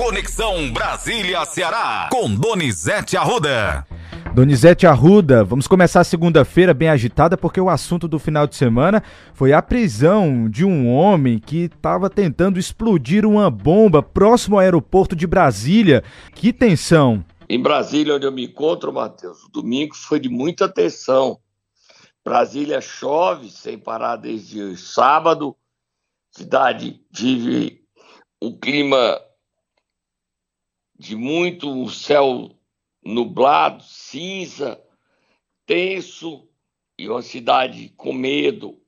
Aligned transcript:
Conexão 0.00 0.72
Brasília-Ceará, 0.72 2.08
com 2.10 2.34
Donizete 2.34 3.18
Arruda. 3.18 3.86
Donizete 4.34 4.86
Arruda, 4.86 5.44
vamos 5.44 5.66
começar 5.66 6.00
a 6.00 6.04
segunda-feira 6.04 6.72
bem 6.72 6.88
agitada 6.88 7.36
porque 7.36 7.60
o 7.60 7.68
assunto 7.68 8.08
do 8.08 8.18
final 8.18 8.46
de 8.46 8.56
semana 8.56 9.02
foi 9.34 9.52
a 9.52 9.60
prisão 9.60 10.48
de 10.48 10.64
um 10.64 10.90
homem 10.90 11.38
que 11.38 11.64
estava 11.64 12.08
tentando 12.08 12.58
explodir 12.58 13.26
uma 13.26 13.50
bomba 13.50 14.02
próximo 14.02 14.56
ao 14.56 14.60
aeroporto 14.60 15.14
de 15.14 15.26
Brasília. 15.26 16.02
Que 16.34 16.50
tensão! 16.50 17.22
Em 17.46 17.60
Brasília, 17.60 18.14
onde 18.14 18.26
eu 18.26 18.32
me 18.32 18.46
encontro, 18.46 18.90
Matheus, 18.94 19.44
o 19.44 19.50
domingo 19.50 19.94
foi 19.94 20.18
de 20.18 20.30
muita 20.30 20.66
tensão. 20.66 21.38
Brasília 22.24 22.80
chove 22.80 23.50
sem 23.50 23.76
parar 23.76 24.16
desde 24.16 24.78
sábado, 24.78 25.54
cidade 26.32 27.02
vive 27.12 27.82
um 28.40 28.58
clima 28.58 29.20
de 31.00 31.16
muito 31.16 31.88
céu 31.88 32.50
nublado, 33.02 33.82
cinza, 33.82 34.78
tenso 35.64 36.46
e 36.98 37.08
uma 37.08 37.22
cidade 37.22 37.88
com 37.96 38.12
medo. 38.12 38.78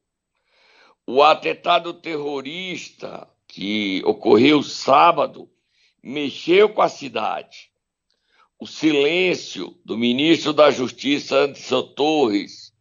O 1.06 1.22
atentado 1.22 1.95
terrorista 1.95 3.27
que 3.48 4.02
ocorreu 4.05 4.62
sábado 4.62 5.50
mexeu 6.02 6.69
com 6.69 6.83
a 6.83 6.88
cidade. 6.91 7.70
O 8.60 8.66
silêncio 8.66 9.80
do 9.83 9.97
ministro 9.97 10.52
da 10.52 10.70
Justiça, 10.70 11.34
Anderson 11.34 11.94
Torres, 11.94 12.74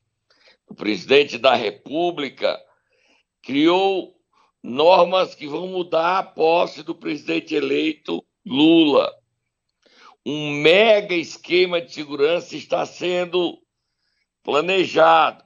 do 0.68 0.76
presidente 0.76 1.38
da 1.38 1.56
República, 1.56 2.62
criou 3.42 4.14
normas 4.62 5.34
que 5.34 5.48
vão 5.48 5.68
mudar 5.68 6.20
a 6.20 6.24
posse 6.24 6.84
do 6.84 6.94
presidente 6.94 7.56
eleito 7.56 8.22
Lula 8.46 9.21
um 10.26 10.52
mega 10.52 11.16
esquema 11.16 11.82
de 11.82 11.94
segurança 11.94 12.56
está 12.56 12.86
sendo 12.86 13.62
planejado. 14.44 15.44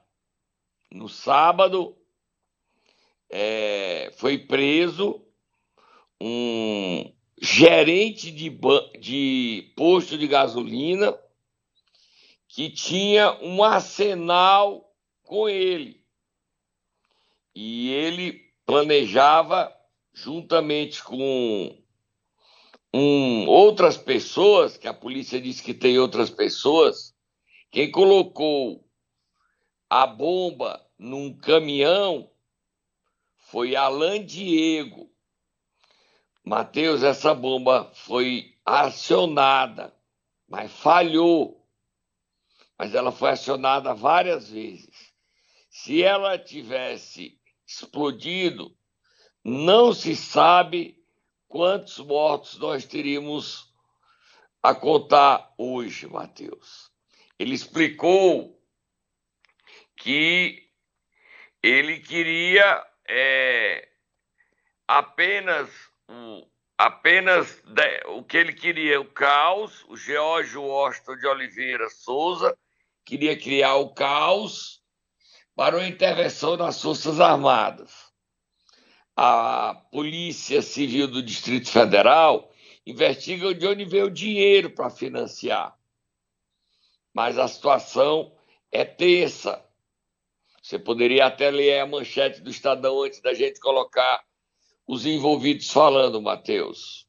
No 0.92 1.10
sábado, 1.10 1.98
é, 3.30 4.12
foi 4.18 4.38
preso 4.38 5.26
um 6.22 7.14
gerente 7.42 8.32
de, 8.32 8.50
de 9.00 9.74
posto 9.76 10.18
de 10.18 10.28
gasolina 10.28 11.18
que 12.48 12.70
tinha 12.70 13.34
um 13.42 13.64
arsenal 13.64 14.90
com 15.24 15.50
ele. 15.50 16.06
E 17.54 17.90
ele 17.90 18.54
planejava, 18.66 19.74
juntamente 20.14 21.04
com 21.04 21.78
um, 22.98 23.46
outras 23.50 23.98
pessoas, 23.98 24.78
que 24.78 24.88
a 24.88 24.94
polícia 24.94 25.42
disse 25.42 25.62
que 25.62 25.74
tem 25.74 26.00
outras 26.00 26.30
pessoas, 26.30 27.14
quem 27.70 27.92
colocou 27.92 28.88
a 29.90 30.08
bomba 30.08 30.82
num 30.98 31.36
caminhão 31.36 32.32
foi 33.36 33.76
Alain 33.76 34.26
Diego. 34.26 35.12
Mateus, 36.42 37.04
essa 37.04 37.34
bomba 37.34 37.92
foi 37.94 38.56
acionada, 38.64 39.94
mas 40.48 40.72
falhou. 40.72 41.68
Mas 42.80 42.96
ela 42.96 43.12
foi 43.12 43.32
acionada 43.32 43.94
várias 43.94 44.50
vezes. 44.50 45.14
Se 45.70 46.02
ela 46.02 46.40
tivesse 46.40 47.38
explodido, 47.68 48.74
não 49.44 49.92
se 49.92 50.16
sabe 50.16 51.04
quantos 51.48 51.98
mortos 52.00 52.58
nós 52.58 52.86
teríamos 52.86 53.74
a 54.62 54.74
contar 54.74 55.54
hoje, 55.58 56.08
Mateus? 56.08 56.92
Ele 57.38 57.54
explicou 57.54 58.60
que 59.98 60.70
ele 61.62 62.00
queria 62.00 62.86
é, 63.08 63.88
apenas 64.88 65.70
apenas 66.78 67.62
de, 67.64 68.04
o 68.08 68.24
que 68.24 68.38
ele 68.38 68.54
queria, 68.54 69.00
o 69.00 69.06
caos. 69.06 69.86
O 69.88 69.96
Geórgio 69.96 70.62
Washington 70.62 71.16
de 71.18 71.28
Oliveira 71.28 71.90
Souza 71.90 72.58
queria 73.06 73.38
criar 73.38 73.76
o 73.76 73.94
caos 73.94 74.84
para 75.56 75.78
uma 75.78 75.88
intervenção 75.88 76.58
nas 76.58 76.82
Forças 76.82 77.20
Armadas 77.20 78.05
a 79.16 79.76
Polícia 79.92 80.62
Civil 80.62 81.08
do 81.08 81.24
Distrito 81.24 81.70
Federal 81.70 82.52
investiga 82.86 83.54
de 83.54 83.66
onde 83.66 83.86
veio 83.86 84.08
o 84.08 84.12
dinheiro 84.12 84.70
para 84.70 84.90
financiar. 84.90 85.76
Mas 87.14 87.38
a 87.38 87.48
situação 87.48 88.34
é 88.72 88.84
tensa. 88.84 89.64
Você 90.62 90.78
poderia 90.78 91.28
até 91.28 91.50
ler 91.50 91.80
a 91.80 91.88
manchete 91.88 92.42
do 92.42 92.50
Estadão 92.50 93.04
antes 93.04 93.22
da 93.22 93.34
gente 93.34 93.60
colocar 93.60 94.22
os 94.88 95.06
envolvidos 95.06 95.72
falando, 95.72 96.22
Matheus. 96.22 97.06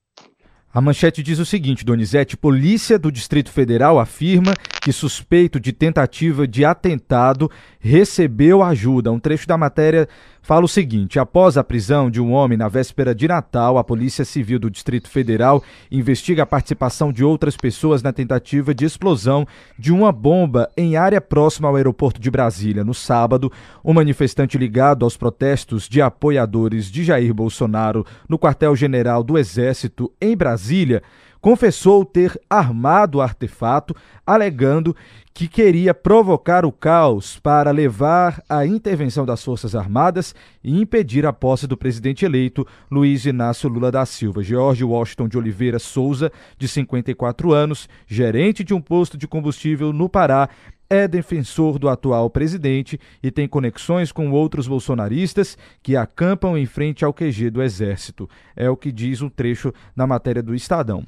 A 0.76 0.80
manchete 0.82 1.22
diz 1.22 1.38
o 1.38 1.46
seguinte, 1.46 1.86
Donizete: 1.86 2.36
Polícia 2.36 2.98
do 2.98 3.10
Distrito 3.10 3.50
Federal 3.50 3.98
afirma 3.98 4.52
que 4.82 4.92
suspeito 4.92 5.58
de 5.58 5.72
tentativa 5.72 6.46
de 6.46 6.66
atentado 6.66 7.50
recebeu 7.80 8.62
ajuda. 8.62 9.10
Um 9.10 9.18
trecho 9.18 9.48
da 9.48 9.56
matéria 9.56 10.06
fala 10.46 10.64
o 10.64 10.68
seguinte: 10.68 11.18
após 11.18 11.58
a 11.58 11.64
prisão 11.64 12.08
de 12.08 12.20
um 12.20 12.32
homem 12.32 12.56
na 12.56 12.68
véspera 12.68 13.12
de 13.12 13.26
Natal, 13.26 13.76
a 13.76 13.84
Polícia 13.84 14.24
Civil 14.24 14.60
do 14.60 14.70
Distrito 14.70 15.10
Federal 15.10 15.62
investiga 15.90 16.44
a 16.44 16.46
participação 16.46 17.12
de 17.12 17.24
outras 17.24 17.56
pessoas 17.56 18.00
na 18.00 18.12
tentativa 18.12 18.72
de 18.72 18.84
explosão 18.84 19.44
de 19.76 19.92
uma 19.92 20.12
bomba 20.12 20.70
em 20.76 20.96
área 20.96 21.20
próxima 21.20 21.68
ao 21.68 21.74
aeroporto 21.74 22.20
de 22.20 22.30
Brasília. 22.30 22.84
No 22.84 22.94
sábado, 22.94 23.50
um 23.84 23.92
manifestante 23.92 24.56
ligado 24.56 25.04
aos 25.04 25.16
protestos 25.16 25.88
de 25.88 26.00
apoiadores 26.00 26.90
de 26.92 27.02
Jair 27.02 27.34
Bolsonaro 27.34 28.06
no 28.28 28.38
quartel-general 28.38 29.24
do 29.24 29.36
Exército 29.36 30.12
em 30.20 30.36
Brasília 30.36 31.02
confessou 31.46 32.04
ter 32.04 32.36
armado 32.50 33.18
o 33.18 33.20
artefato, 33.20 33.94
alegando 34.26 34.96
que 35.32 35.46
queria 35.46 35.94
provocar 35.94 36.64
o 36.64 36.72
caos 36.72 37.38
para 37.38 37.70
levar 37.70 38.42
à 38.48 38.66
intervenção 38.66 39.24
das 39.24 39.44
Forças 39.44 39.76
Armadas 39.76 40.34
e 40.64 40.76
impedir 40.76 41.24
a 41.24 41.32
posse 41.32 41.68
do 41.68 41.76
presidente 41.76 42.24
eleito 42.24 42.66
Luiz 42.90 43.24
Inácio 43.26 43.68
Lula 43.68 43.92
da 43.92 44.04
Silva. 44.04 44.42
George 44.42 44.82
Washington 44.82 45.28
de 45.28 45.38
Oliveira 45.38 45.78
Souza, 45.78 46.32
de 46.58 46.66
54 46.66 47.52
anos, 47.52 47.88
gerente 48.08 48.64
de 48.64 48.74
um 48.74 48.80
posto 48.80 49.16
de 49.16 49.28
combustível 49.28 49.92
no 49.92 50.08
Pará, 50.08 50.48
é 50.90 51.06
defensor 51.06 51.78
do 51.78 51.88
atual 51.88 52.28
presidente 52.28 52.98
e 53.22 53.30
tem 53.30 53.46
conexões 53.46 54.10
com 54.10 54.32
outros 54.32 54.66
bolsonaristas 54.66 55.56
que 55.80 55.94
acampam 55.94 56.58
em 56.58 56.66
frente 56.66 57.04
ao 57.04 57.14
QG 57.14 57.50
do 57.50 57.62
Exército. 57.62 58.28
É 58.56 58.68
o 58.68 58.76
que 58.76 58.90
diz 58.90 59.22
um 59.22 59.28
trecho 59.28 59.72
na 59.94 60.08
matéria 60.08 60.42
do 60.42 60.52
Estadão. 60.52 61.06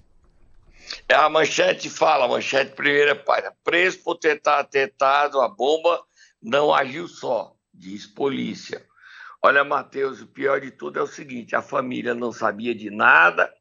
É, 1.09 1.15
a 1.15 1.29
manchete 1.29 1.91
fala, 1.91 2.25
a 2.25 2.29
manchete 2.29 2.75
primeira 2.75 3.15
página, 3.15 3.55
preso 3.65 4.03
por 4.03 4.17
tentar 4.17 4.61
atentado, 4.61 5.41
a 5.41 5.49
bomba 5.49 6.03
não 6.41 6.75
agiu 6.75 7.09
só, 7.09 7.55
diz 7.73 8.07
polícia. 8.07 8.87
Olha, 9.43 9.65
Matheus, 9.65 10.21
o 10.21 10.27
pior 10.27 10.61
de 10.61 10.71
tudo 10.71 10.99
é 10.99 11.03
o 11.03 11.07
seguinte: 11.07 11.55
a 11.55 11.63
família 11.63 12.15
não 12.15 12.33
sabia 12.33 12.75
de 12.75 12.91
nada, 12.91 13.53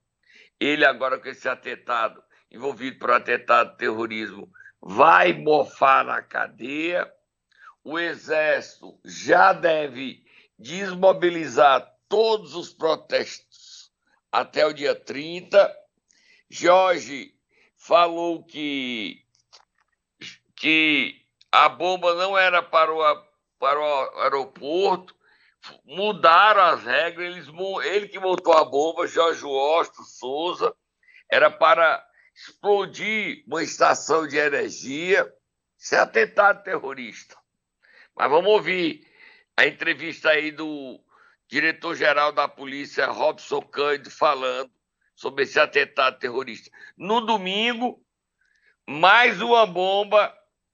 ele 0.60 0.86
agora 0.86 1.20
com 1.20 1.28
esse 1.28 1.48
atentado, 1.48 2.22
envolvido 2.52 2.98
por 2.98 3.12
atentado 3.12 3.78
terrorismo, 3.78 4.50
vai 4.82 5.34
mofar 5.34 6.06
na 6.06 6.22
cadeia. 6.22 7.12
O 7.84 7.98
Exército 7.98 9.00
já 9.06 9.54
deve 9.54 10.24
desmobilizar 10.60 11.88
todos 12.10 12.56
os 12.56 12.74
protestos 12.74 13.92
até 14.32 14.66
o 14.66 14.74
dia 14.74 14.96
30 14.96 15.74
Jorge 16.50 17.34
falou 17.76 18.44
que, 18.44 19.24
que 20.56 21.22
a 21.52 21.68
bomba 21.70 22.16
não 22.16 22.38
era 22.38 22.64
para 22.64 22.92
o, 22.94 23.26
para 23.60 23.80
o 23.80 24.20
aeroporto, 24.22 25.16
mudaram 25.84 26.62
as 26.62 26.84
regras, 26.84 27.36
eles, 27.36 27.48
ele 27.86 28.08
que 28.08 28.20
montou 28.20 28.54
a 28.54 28.64
bomba, 28.64 29.08
Jorge 29.08 29.44
Washington 29.44 30.04
Souza, 30.04 30.76
era 31.30 31.52
para 31.52 32.06
explodir 32.34 33.44
uma 33.48 33.64
estação 33.64 34.28
de 34.28 34.38
energia, 34.38 35.32
isso 35.78 35.96
é 35.96 36.00
atentado 36.00 36.64
terrorista. 36.64 37.36
Mas 38.16 38.30
vamos 38.30 38.50
ouvir 38.52 39.06
a 39.56 39.66
entrevista 39.66 40.30
aí 40.30 40.52
do 40.52 41.00
diretor-geral 41.48 42.32
da 42.32 42.48
polícia, 42.48 43.08
Robson 43.08 43.62
Cândido, 43.62 44.12
falando 44.12 44.72
sobre 45.18 45.44
esse 45.44 45.60
atentado 45.60 46.20
terrorista. 46.20 46.70
No 46.96 47.20
domingo, 47.22 48.00
mais 48.88 49.42
uma 49.42 49.66
bomba, 49.66 50.32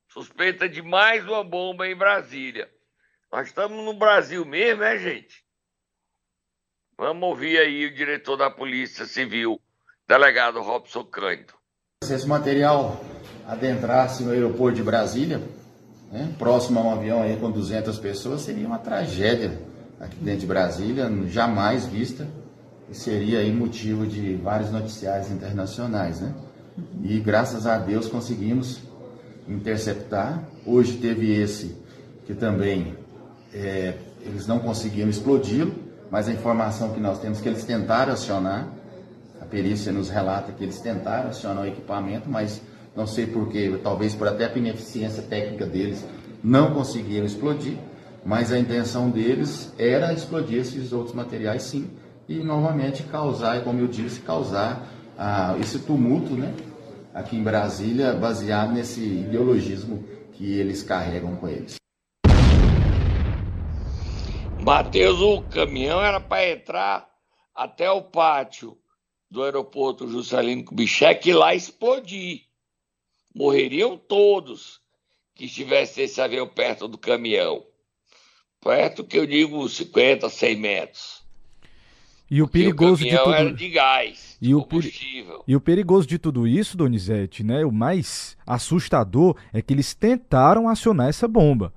suspeita 0.10 0.68
de 0.68 0.82
mais 0.82 1.26
uma 1.26 1.44
bomba 1.44 1.88
em 1.88 1.96
Brasília. 1.96 2.70
Nós 3.32 3.48
estamos 3.48 3.84
no 3.84 3.94
Brasil 3.94 4.46
mesmo, 4.46 4.82
né, 4.82 4.98
gente? 5.00 5.44
Vamos 6.98 7.24
ouvir 7.24 7.58
aí 7.58 7.86
o 7.86 7.96
diretor 7.96 8.36
da 8.36 8.52
Polícia 8.52 9.06
Civil 9.06 9.60
Delegado 10.08 10.62
Robson 10.62 11.06
Cândido. 11.06 11.54
Se 12.04 12.14
esse 12.14 12.28
material 12.28 13.02
adentrasse 13.48 14.24
no 14.24 14.32
aeroporto 14.32 14.76
de 14.76 14.84
Brasília, 14.84 15.42
né, 16.12 16.36
próximo 16.38 16.80
a 16.80 16.84
um 16.84 16.92
avião 16.92 17.24
aí 17.24 17.38
com 17.38 17.50
200 17.50 17.98
pessoas, 17.98 18.42
seria 18.42 18.68
uma 18.68 18.78
tragédia 18.78 19.58
aqui 20.00 20.18
dentro 20.18 20.42
de 20.42 20.48
Brasília, 20.48 21.10
jamais 21.28 21.86
vista, 21.86 22.28
e 22.90 22.96
seria 22.96 23.40
aí 23.40 23.52
motivo 23.52 24.06
de 24.06 24.36
vários 24.36 24.72
noticiários 24.72 25.32
internacionais, 25.32 26.20
né? 26.20 26.34
E 27.04 27.20
graças 27.20 27.68
a 27.68 27.78
Deus 27.78 28.08
conseguimos 28.08 28.82
interceptar. 29.48 30.44
Hoje 30.66 30.98
teve 30.98 31.32
esse 31.34 31.76
que 32.26 32.34
também 32.34 32.96
é, 33.54 33.96
eles 34.22 34.48
não 34.48 34.60
conseguiram 34.60 35.10
explodi-lo, 35.10 35.74
mas 36.10 36.28
a 36.28 36.32
informação 36.32 36.94
que 36.94 37.00
nós 37.00 37.20
temos 37.20 37.40
é 37.40 37.42
que 37.42 37.50
eles 37.50 37.64
tentaram 37.64 38.14
acionar, 38.14 38.68
a 39.42 39.46
perícia 39.46 39.92
nos 39.92 40.10
relata 40.10 40.52
que 40.52 40.64
eles 40.64 40.80
tentaram 40.80 41.30
acionar 41.30 41.64
o 41.64 41.68
equipamento, 41.68 42.30
mas 42.30 42.62
não 42.96 43.06
sei 43.08 43.26
porquê, 43.26 43.80
talvez 43.84 44.14
por 44.14 44.28
até 44.28 44.46
a 44.46 44.58
ineficiência 44.58 45.24
técnica 45.24 45.66
deles, 45.66 46.06
não 46.44 46.74
conseguiram 46.74 47.26
explodir, 47.26 47.78
mas 48.26 48.52
a 48.52 48.60
intenção 48.60 49.10
deles 49.10 49.74
era 49.78 50.14
explodir 50.14 50.60
esses 50.60 50.94
outros 50.94 51.16
materiais 51.16 51.64
sim, 51.64 51.90
e 52.28 52.36
novamente 52.36 53.04
causar, 53.04 53.64
como 53.64 53.80
eu 53.80 53.88
disse, 53.88 54.22
causar 54.22 54.88
ah, 55.18 55.56
esse 55.60 55.80
tumulto 55.80 56.34
né, 56.34 56.56
aqui 57.14 57.36
em 57.36 57.44
Brasília, 57.44 58.14
baseado 58.14 58.74
nesse 58.74 59.02
ideologismo 59.02 60.04
que 60.34 60.54
eles 60.58 60.82
carregam 60.84 61.36
com 61.36 61.48
eles. 61.48 61.76
Matheus, 64.64 65.20
o 65.20 65.42
caminhão 65.42 66.02
era 66.02 66.20
para 66.22 66.50
entrar 66.50 67.10
até 67.54 67.92
o 67.92 68.02
pátio 68.02 68.78
do 69.30 69.44
aeroporto 69.44 70.08
Juscelino 70.08 70.64
Kubitschek 70.64 71.30
e 71.30 71.34
lá 71.34 71.54
explodir. 71.54 72.44
Morreriam 73.36 73.98
todos 73.98 74.80
que 75.36 75.46
estivesse 75.46 76.04
esse 76.04 76.22
avião 76.22 76.48
perto 76.48 76.88
do 76.88 76.98
caminhão. 76.98 77.66
Perto 78.62 79.04
que 79.04 79.18
eu 79.18 79.26
digo 79.26 79.68
50, 79.68 80.30
100 80.30 80.56
metros. 80.56 81.23
E 82.34 82.42
o 82.42 82.48
perigoso 82.48 83.06
o 83.06 83.08
de 83.08 83.16
tudo 83.16 83.32
era 83.32 83.54
de 83.54 83.70
gás, 83.70 84.38
e 84.42 84.56
o, 84.56 84.68
e 85.48 85.56
o 85.56 85.62
perigoso 85.62 86.08
de 86.08 86.18
tudo 86.18 86.48
isso, 86.48 86.76
Donizete, 86.76 87.44
né? 87.44 87.64
O 87.64 87.72
mais 87.72 88.36
assustador 88.44 89.36
é 89.54 89.62
que 89.62 89.72
eles 89.72 89.94
tentaram 89.94 90.68
acionar 90.68 91.10
essa 91.10 91.28
bomba. 91.28 91.72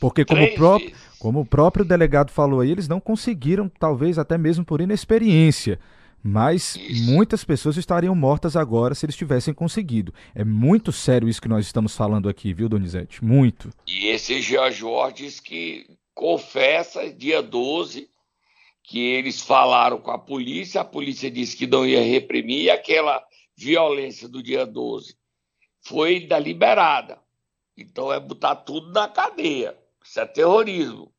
Porque 0.00 0.24
como 0.24 0.42
o, 0.42 0.54
próprio, 0.56 0.92
como 1.20 1.40
o 1.42 1.46
próprio 1.46 1.84
delegado 1.84 2.32
falou 2.32 2.58
aí, 2.58 2.72
eles 2.72 2.88
não 2.88 2.98
conseguiram, 2.98 3.68
talvez 3.68 4.18
até 4.18 4.36
mesmo 4.36 4.64
por 4.64 4.80
inexperiência. 4.80 5.78
Mas 6.20 6.74
isso. 6.74 7.04
muitas 7.04 7.44
pessoas 7.44 7.76
estariam 7.76 8.14
mortas 8.16 8.56
agora 8.56 8.96
se 8.96 9.06
eles 9.06 9.14
tivessem 9.14 9.54
conseguido. 9.54 10.12
É 10.34 10.42
muito 10.44 10.90
sério 10.90 11.28
isso 11.28 11.40
que 11.40 11.48
nós 11.48 11.64
estamos 11.64 11.94
falando 11.94 12.28
aqui, 12.28 12.52
viu, 12.52 12.68
Donizete? 12.68 13.24
Muito. 13.24 13.70
E 13.86 14.08
esse 14.08 14.42
Jean 14.42 14.72
Jorge 14.72 15.28
que 15.40 15.86
confessa, 16.16 17.08
dia 17.12 17.40
12, 17.40 18.08
que 18.90 18.98
eles 18.98 19.40
falaram 19.40 20.00
com 20.00 20.10
a 20.10 20.18
polícia, 20.18 20.80
a 20.80 20.84
polícia 20.84 21.30
disse 21.30 21.56
que 21.56 21.64
não 21.64 21.86
ia 21.86 22.02
reprimir, 22.02 22.64
e 22.64 22.70
aquela 22.70 23.24
violência 23.56 24.28
do 24.28 24.42
dia 24.42 24.66
12 24.66 25.16
foi 25.80 26.18
deliberada. 26.18 27.16
Então 27.76 28.12
é 28.12 28.18
botar 28.18 28.56
tudo 28.56 28.90
na 28.90 29.06
cadeia. 29.06 29.78
Isso 30.04 30.18
é 30.18 30.26
terrorismo. 30.26 31.14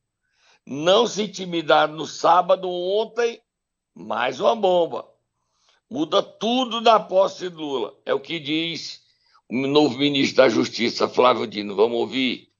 Não 0.66 1.08
se 1.08 1.24
intimidaram 1.24 1.94
no 1.94 2.06
sábado, 2.06 2.70
ontem, 2.70 3.42
mais 3.96 4.42
uma 4.42 4.54
bomba. 4.54 5.10
Muda 5.90 6.22
tudo 6.22 6.82
na 6.82 7.00
posse 7.00 7.50
de 7.50 7.56
Lula. 7.56 7.96
É 8.06 8.14
o 8.14 8.20
que 8.20 8.38
diz 8.38 9.02
o 9.48 9.56
novo 9.66 9.98
ministro 9.98 10.44
da 10.44 10.50
Justiça, 10.50 11.08
Flávio 11.08 11.48
Dino. 11.48 11.74
Vamos 11.74 12.00
ouvir. 12.00 12.51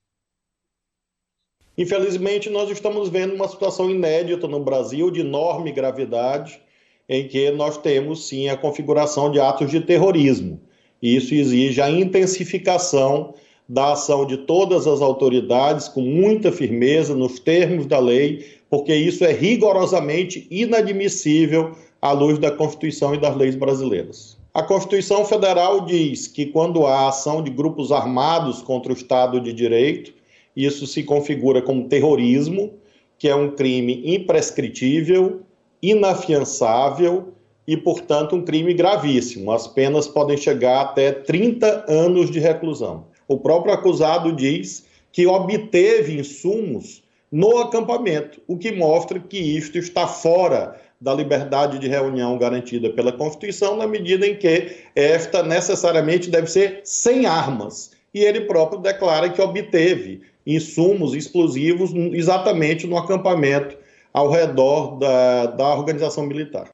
Infelizmente, 1.78 2.50
nós 2.50 2.70
estamos 2.70 3.10
vendo 3.10 3.34
uma 3.34 3.48
situação 3.48 3.90
inédita 3.90 4.48
no 4.48 4.60
Brasil, 4.60 5.10
de 5.10 5.22
enorme 5.22 5.72
gravidade, 5.72 6.60
em 7.08 7.28
que 7.28 7.50
nós 7.52 7.78
temos 7.78 8.28
sim 8.28 8.50
a 8.50 8.58
configuração 8.58 9.32
de 9.32 9.40
atos 9.40 9.70
de 9.72 9.82
terrorismo. 9.82 10.60
E 11.02 11.16
isso 11.16 11.34
exige 11.34 11.82
a 11.82 11.90
intensificação 11.90 13.34
da 13.68 13.94
ação 13.94 14.26
de 14.26 14.38
todas 14.38 14.86
as 14.86 15.02
autoridades 15.02 15.88
com 15.88 16.02
muita 16.02 16.52
firmeza 16.52 17.16
nos 17.16 17.40
termos 17.40 17.86
da 17.86 18.00
lei, 18.00 18.46
porque 18.70 18.94
isso 18.94 19.24
é 19.24 19.32
rigorosamente 19.32 20.46
inadmissível 20.52 21.72
à 22.02 22.12
luz 22.12 22.38
da 22.38 22.52
Constituição 22.52 23.16
e 23.16 23.18
das 23.18 23.36
leis 23.36 23.56
brasileiras. 23.56 24.38
A 24.54 24.62
Constituição 24.62 25.24
Federal 25.24 25.86
diz 25.86 26.28
que 26.28 26.48
quando 26.48 26.86
há 26.86 27.08
ação 27.08 27.42
de 27.42 27.50
grupos 27.50 27.92
armados 27.94 28.62
contra 28.62 28.92
o 28.92 28.96
Estado 28.96 29.40
de 29.40 29.54
Direito, 29.54 30.14
isso 30.56 30.86
se 30.86 31.04
configura 31.04 31.62
como 31.62 31.88
terrorismo, 31.88 32.74
que 33.18 33.28
é 33.28 33.36
um 33.36 33.52
crime 33.52 34.02
imprescritível, 34.16 35.42
inafiançável 35.82 37.34
e, 37.68 37.78
portanto, 37.78 38.36
um 38.36 38.44
crime 38.44 38.74
gravíssimo. 38.74 39.52
As 39.52 39.68
penas 39.68 40.08
podem 40.08 40.38
chegar 40.38 40.82
até 40.82 41.12
30 41.12 41.86
anos 41.88 42.32
de 42.32 42.40
reclusão. 42.40 43.06
O 43.28 43.38
próprio 43.38 43.74
acusado 43.74 44.34
diz 44.34 44.86
que 45.12 45.26
obteve 45.26 46.20
insumos 46.20 47.04
no 47.32 47.60
acampamento, 47.60 48.42
o 48.48 48.58
que 48.58 48.72
mostra 48.72 49.20
que 49.20 49.38
isto 49.38 49.78
está 49.78 50.06
fora 50.06 50.80
da 51.00 51.14
liberdade 51.14 51.80
de 51.80 51.88
reunião 51.88 52.38
garantida 52.38 52.90
pela 52.90 53.12
Constituição, 53.12 53.78
na 53.78 53.88
medida 53.88 54.28
em 54.28 54.36
que 54.36 54.76
esta 54.96 55.42
necessariamente 55.42 56.30
deve 56.30 56.48
ser 56.48 56.82
sem 56.84 57.26
armas. 57.26 57.92
E 58.14 58.20
ele 58.20 58.42
próprio 58.42 58.82
declara 58.82 59.30
que 59.30 59.42
obteve 59.42 60.22
insumos 60.46 61.14
explosivos 61.14 61.92
exatamente 62.14 62.88
no 62.88 62.98
acampamento 62.98 63.78
ao 64.14 64.30
redor 64.30 64.98
da, 64.98 65.46
da 65.48 65.76
organização 65.76 66.26
militar. 66.26 66.70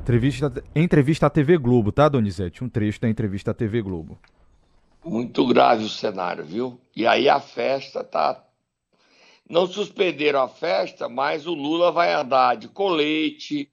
Entrevista, 0.00 0.64
entrevista 0.74 1.26
à 1.26 1.30
TV 1.30 1.58
Globo, 1.58 1.92
tá, 1.92 2.08
Donizete? 2.08 2.64
Um 2.64 2.68
trecho 2.68 3.00
da 3.00 3.08
entrevista 3.08 3.50
à 3.50 3.54
TV 3.54 3.82
Globo. 3.82 4.18
Muito 5.04 5.46
grave 5.46 5.84
o 5.84 5.88
cenário, 5.88 6.44
viu? 6.44 6.80
E 6.96 7.06
aí 7.06 7.28
a 7.28 7.40
festa 7.40 8.02
tá. 8.02 8.42
Não 9.48 9.66
suspenderam 9.66 10.42
a 10.42 10.48
festa, 10.48 11.08
mas 11.08 11.46
o 11.46 11.54
Lula 11.54 11.92
vai 11.92 12.12
andar 12.12 12.56
de 12.56 12.68
colete, 12.68 13.70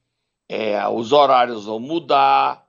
é, 0.48 0.86
os 0.88 1.12
horários 1.12 1.66
vão 1.66 1.80
mudar, 1.80 2.66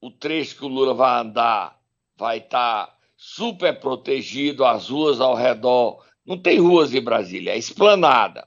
o 0.00 0.10
trecho 0.10 0.58
que 0.58 0.64
o 0.64 0.68
Lula 0.68 0.94
vai 0.94 1.20
andar 1.20 1.78
vai 2.18 2.38
estar 2.38 2.86
tá 2.86 2.97
super 3.20 3.80
protegido, 3.80 4.64
as 4.64 4.88
ruas 4.88 5.20
ao 5.20 5.34
redor. 5.34 6.06
Não 6.24 6.38
tem 6.38 6.60
ruas 6.60 6.94
em 6.94 7.02
Brasília, 7.02 7.52
é 7.52 7.58
esplanada. 7.58 8.46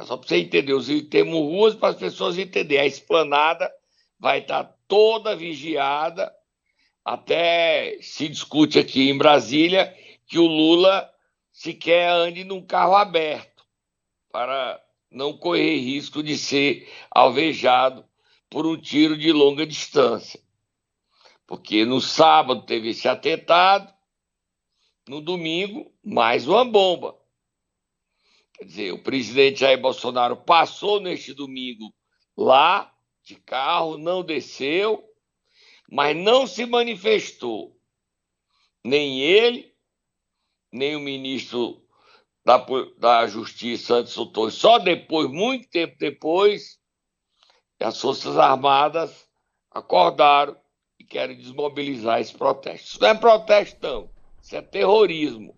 Só 0.00 0.16
para 0.16 0.26
você 0.26 0.38
entender, 0.38 0.74
temos 1.08 1.38
ruas 1.38 1.74
para 1.76 1.90
as 1.90 1.96
pessoas 1.96 2.36
entenderem. 2.36 2.82
A 2.82 2.86
esplanada 2.86 3.72
vai 4.18 4.40
estar 4.40 4.64
toda 4.88 5.36
vigiada. 5.36 6.32
Até 7.04 7.98
se 8.00 8.28
discute 8.28 8.78
aqui 8.78 9.08
em 9.08 9.16
Brasília 9.16 9.96
que 10.26 10.38
o 10.38 10.46
Lula 10.46 11.08
sequer 11.52 12.08
ande 12.08 12.42
num 12.42 12.64
carro 12.64 12.96
aberto 12.96 13.64
para 14.30 14.82
não 15.10 15.36
correr 15.36 15.76
risco 15.76 16.22
de 16.22 16.38
ser 16.38 16.90
alvejado 17.10 18.04
por 18.48 18.66
um 18.66 18.80
tiro 18.80 19.16
de 19.16 19.30
longa 19.32 19.66
distância. 19.66 20.40
Porque 21.46 21.84
no 21.84 22.00
sábado 22.00 22.62
teve 22.62 22.90
esse 22.90 23.06
atentado, 23.06 23.91
no 25.08 25.20
domingo, 25.20 25.92
mais 26.04 26.46
uma 26.46 26.64
bomba. 26.64 27.16
Quer 28.54 28.64
dizer, 28.64 28.92
o 28.92 29.02
presidente 29.02 29.60
Jair 29.60 29.80
Bolsonaro 29.80 30.36
passou 30.36 31.00
neste 31.00 31.34
domingo 31.34 31.92
lá 32.36 32.92
de 33.24 33.36
carro, 33.36 33.98
não 33.98 34.22
desceu, 34.22 35.04
mas 35.90 36.16
não 36.16 36.46
se 36.46 36.64
manifestou. 36.66 37.76
Nem 38.84 39.20
ele, 39.20 39.74
nem 40.70 40.96
o 40.96 41.00
ministro 41.00 41.82
da, 42.44 42.64
da 42.98 43.26
Justiça, 43.26 43.96
Anderson 43.96 44.26
Torres. 44.26 44.54
Só 44.54 44.78
depois, 44.78 45.30
muito 45.30 45.68
tempo 45.68 45.96
depois, 45.98 46.80
as 47.80 48.00
Forças 48.00 48.36
Armadas 48.36 49.28
acordaram 49.70 50.56
e 50.98 51.04
querem 51.04 51.36
desmobilizar 51.36 52.20
esse 52.20 52.34
protesto. 52.34 52.86
Isso 52.86 53.00
não 53.00 53.08
é 53.08 53.14
protesto, 53.14 53.78
não. 53.82 54.21
Isso 54.42 54.56
é 54.56 54.60
terrorismo. 54.60 55.56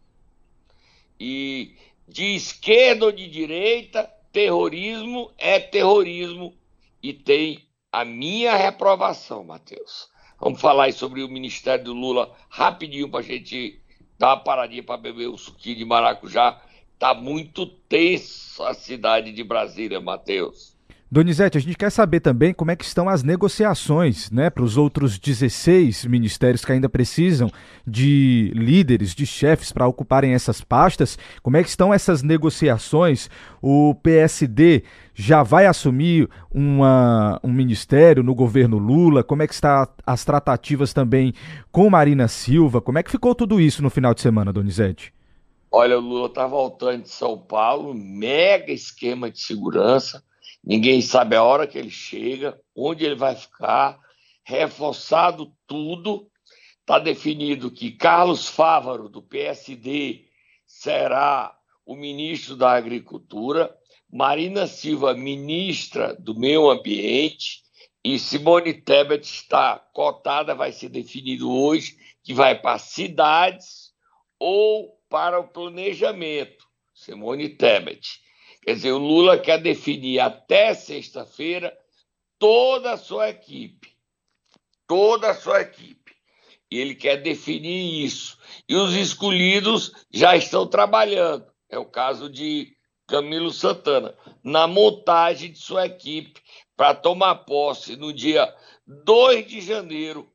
E 1.19 1.75
de 2.07 2.35
esquerda 2.35 3.07
ou 3.07 3.13
de 3.13 3.29
direita, 3.29 4.05
terrorismo 4.31 5.33
é 5.39 5.59
terrorismo 5.59 6.55
e 7.03 7.15
tem 7.15 7.67
a 7.91 8.05
minha 8.05 8.55
reprovação, 8.57 9.43
Matheus. 9.43 10.09
Vamos 10.39 10.61
falar 10.61 10.85
aí 10.85 10.93
sobre 10.93 11.23
o 11.23 11.29
Ministério 11.29 11.85
do 11.85 11.95
Lula 11.95 12.37
rapidinho 12.51 13.09
para 13.09 13.21
a 13.21 13.23
gente 13.23 13.81
dar 14.19 14.29
uma 14.35 14.45
paradinha 14.45 14.83
para 14.83 14.97
beber 14.97 15.29
o 15.29 15.39
suquinho 15.39 15.77
de 15.77 15.85
maracujá. 15.85 16.61
Tá 16.99 17.15
muito 17.15 17.67
tenso 17.67 18.63
a 18.65 18.75
cidade 18.75 19.33
de 19.33 19.43
Brasília, 19.43 20.01
Matheus. 20.01 20.74
Donizete, 21.15 21.57
a 21.57 21.61
gente 21.61 21.79
quer 21.79 21.91
saber 21.91 22.19
também 22.19 22.53
como 22.53 22.73
é 22.73 22.77
que 22.77 22.85
estão 22.85 23.09
as 23.09 23.23
negociações 23.23 24.33
né, 24.33 24.51
para 24.51 24.65
os 24.65 24.77
outros 24.77 25.17
16 25.17 26.07
ministérios 26.07 26.65
que 26.65 26.73
ainda 26.73 26.89
precisam 26.89 27.49
de 27.87 28.51
líderes, 28.53 29.15
de 29.15 29.25
chefes 29.25 29.71
para 29.71 29.87
ocuparem 29.87 30.35
essas 30.35 30.61
pastas. 30.61 31.17
Como 31.41 31.57
é 31.57 31.63
que 31.63 31.69
estão 31.69 31.95
essas 31.95 32.25
negociações? 32.25 33.31
O 33.63 33.95
PSD 34.03 34.83
já 35.15 35.45
vai 35.45 35.67
assumir 35.67 36.29
uma, 36.53 37.39
um 37.45 37.53
ministério 37.53 38.25
no 38.25 38.35
governo 38.35 38.77
Lula? 38.77 39.23
Como 39.23 39.45
é 39.45 39.47
que 39.47 39.55
está 39.55 39.89
as 40.05 40.25
tratativas 40.25 40.93
também 40.93 41.33
com 41.71 41.89
Marina 41.89 42.27
Silva? 42.27 42.81
Como 42.81 42.99
é 42.99 43.05
que 43.05 43.11
ficou 43.13 43.37
tudo 43.37 43.61
isso 43.61 43.85
no 43.85 43.89
final 43.89 44.15
de 44.15 44.21
semana, 44.21 44.53
Donizete? 44.53 45.15
Olha, 45.71 45.97
o 45.97 46.01
Lula 46.01 46.27
está 46.27 46.45
voltando 46.45 47.05
de 47.05 47.11
São 47.11 47.39
Paulo, 47.39 47.95
mega 47.95 48.73
esquema 48.73 49.31
de 49.31 49.39
segurança 49.39 50.21
Ninguém 50.65 51.03
sabe 51.03 51.37
a 51.37 51.43
hora 51.43 51.67
que 51.67 51.77
ele 51.77 51.91
chega, 51.91 52.59
onde 52.75 53.05
ele 53.05 53.15
vai 53.15 53.35
ficar, 53.35 54.01
reforçado 54.43 55.53
tudo. 55.67 56.27
Está 56.81 56.99
definido 56.99 57.71
que 57.71 57.93
Carlos 57.93 58.49
Fávaro, 58.49 59.09
do 59.09 59.23
PSD, 59.23 60.25
será 60.67 61.55
o 61.85 61.95
ministro 61.95 62.57
da 62.57 62.73
Agricultura, 62.73 63.77
Marina 64.11 64.67
Silva, 64.67 65.13
ministra 65.15 66.15
do 66.15 66.39
Meio 66.39 66.71
Ambiente, 66.71 67.63
e 68.03 68.19
Simone 68.19 68.75
Tebet 68.75 69.25
está 69.25 69.79
cotada, 69.93 70.55
vai 70.55 70.73
ser 70.73 70.91
definido 70.91 71.51
hoje, 71.51 71.97
que 72.23 72.35
vai 72.35 72.59
para 72.59 72.79
cidades 72.79 73.93
ou 74.39 74.99
para 75.09 75.41
o 75.41 75.49
planejamento. 75.49 76.67
Simone 76.95 77.49
Tebet. 77.49 78.24
Quer 78.65 78.75
dizer, 78.77 78.93
o 78.93 78.99
Lula 78.99 79.39
quer 79.39 79.59
definir 79.59 80.21
até 80.21 80.73
sexta-feira 80.73 81.77
toda 82.39 82.95
a 82.95 82.97
sua 82.97 83.29
equipe. 83.29 83.95
Toda 84.87 85.31
a 85.31 85.35
sua 85.35 85.61
equipe. 85.61 86.17
E 86.71 86.79
ele 86.79 86.95
quer 86.95 87.19
definir 87.19 88.03
isso. 88.03 88.39
E 88.67 88.75
os 88.75 88.95
escolhidos 88.95 89.93
já 90.11 90.35
estão 90.35 90.67
trabalhando. 90.67 91.47
É 91.69 91.79
o 91.79 91.85
caso 91.85 92.31
de 92.31 92.75
Camilo 93.07 93.51
Santana, 93.51 94.17
na 94.43 94.67
montagem 94.67 95.53
de 95.53 95.59
sua 95.59 95.85
equipe 95.85 96.41
para 96.75 96.95
tomar 96.95 97.35
posse 97.45 97.97
no 97.97 98.15
dia 98.15 98.51
2 98.87 99.47
de 99.47 99.61
janeiro. 99.61 100.27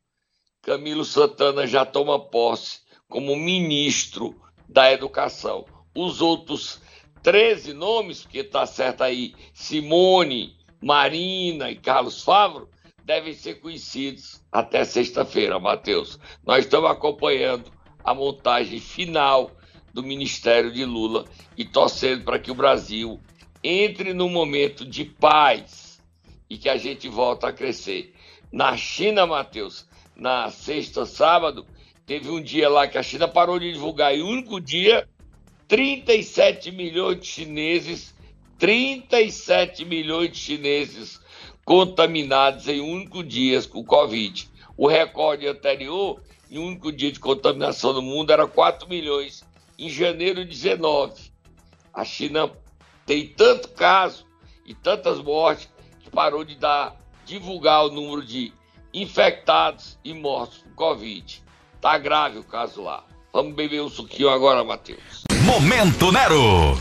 Camilo 0.62 1.04
Santana 1.04 1.66
já 1.66 1.84
toma 1.84 2.20
posse 2.30 2.82
como 3.08 3.36
ministro 3.36 4.40
da 4.68 4.92
Educação. 4.92 5.66
Os 5.96 6.22
outros 6.22 6.80
13 7.24 7.74
nomes, 7.74 8.22
porque 8.22 8.40
está 8.40 8.66
certo 8.66 9.04
aí, 9.04 9.34
Simone, 9.54 10.56
Marina 10.82 11.70
e 11.70 11.76
Carlos 11.76 12.24
Favro, 12.24 12.70
devem 13.04 13.34
ser 13.34 13.56
conhecidos 13.56 14.42
até 14.52 14.86
sexta-feira, 14.86 15.60
Matheus. 15.60 16.20
Nós 16.46 16.66
estamos 16.66 16.90
acompanhando 16.90 17.72
a 18.04 18.14
montagem 18.14 18.80
final 18.80 19.52
do 19.94 20.04
Ministério 20.04 20.72
de 20.72 20.86
Lula 20.86 21.26
e 21.58 21.66
torcendo 21.66 22.24
para 22.24 22.40
que 22.40 22.52
o 22.52 22.56
Brasil 22.56 23.20
entre 23.64 24.14
num 24.14 24.30
momento 24.30 24.86
de 24.86 25.04
paz 25.04 26.02
e 26.50 26.58
que 26.58 26.70
a 26.70 26.78
gente 26.78 27.08
volta 27.10 27.48
a 27.48 27.54
crescer. 27.54 28.14
Na 28.52 28.76
China, 28.78 29.28
Matheus, 29.28 29.88
na 30.16 30.50
sexta, 30.50 31.06
sábado, 31.06 31.66
teve 32.06 32.30
um 32.30 32.42
dia 32.42 32.70
lá 32.70 32.88
que 32.88 32.98
a 32.98 33.04
China 33.04 33.28
parou 33.28 33.60
de 33.60 33.72
divulgar 33.74 34.16
e 34.16 34.22
o 34.22 34.28
único 34.28 34.60
dia 34.60 35.08
37 35.70 36.72
milhões 36.72 37.20
de 37.20 37.28
chineses, 37.28 38.16
37 38.58 39.86
milhões 39.86 40.32
de 40.32 40.38
chineses 40.40 41.22
contaminados 41.64 42.68
em 42.68 42.82
um 42.82 42.92
único 42.92 43.24
dia 43.24 43.62
com 43.68 43.86
Covid. 43.86 44.50
O 44.76 44.88
recorde 44.88 45.48
anterior, 45.48 46.24
em 46.50 46.58
um 46.58 46.70
único 46.70 46.92
dia 46.92 47.12
de 47.12 47.20
contaminação 47.20 47.94
no 47.94 48.02
mundo, 48.02 48.34
era 48.34 48.48
4 48.48 48.90
milhões, 48.90 49.46
em 49.78 49.90
janeiro 49.90 50.44
de 50.44 50.50
19. 50.50 51.32
A 51.94 52.04
China 52.04 52.52
tem 53.06 53.28
tanto 53.28 53.70
caso 53.70 54.26
e 54.66 54.74
tantas 54.74 55.20
mortes 55.20 55.70
que 56.00 56.10
parou 56.10 56.44
de 56.44 56.56
dar, 56.56 57.00
divulgar 57.28 57.86
o 57.86 57.92
número 57.92 58.26
de 58.26 58.52
infectados 58.92 60.00
e 60.04 60.16
mortos 60.16 60.58
por 60.64 60.74
Covid. 60.74 61.44
Tá 61.80 61.96
grave 62.00 62.40
o 62.40 62.44
caso 62.44 62.82
lá. 62.82 63.06
Vamos 63.32 63.54
beber 63.54 63.82
um 63.82 63.90
suquinho 63.90 64.30
agora, 64.30 64.64
Matheus. 64.64 65.24
Momento 65.46 66.12
Nero. 66.12 66.78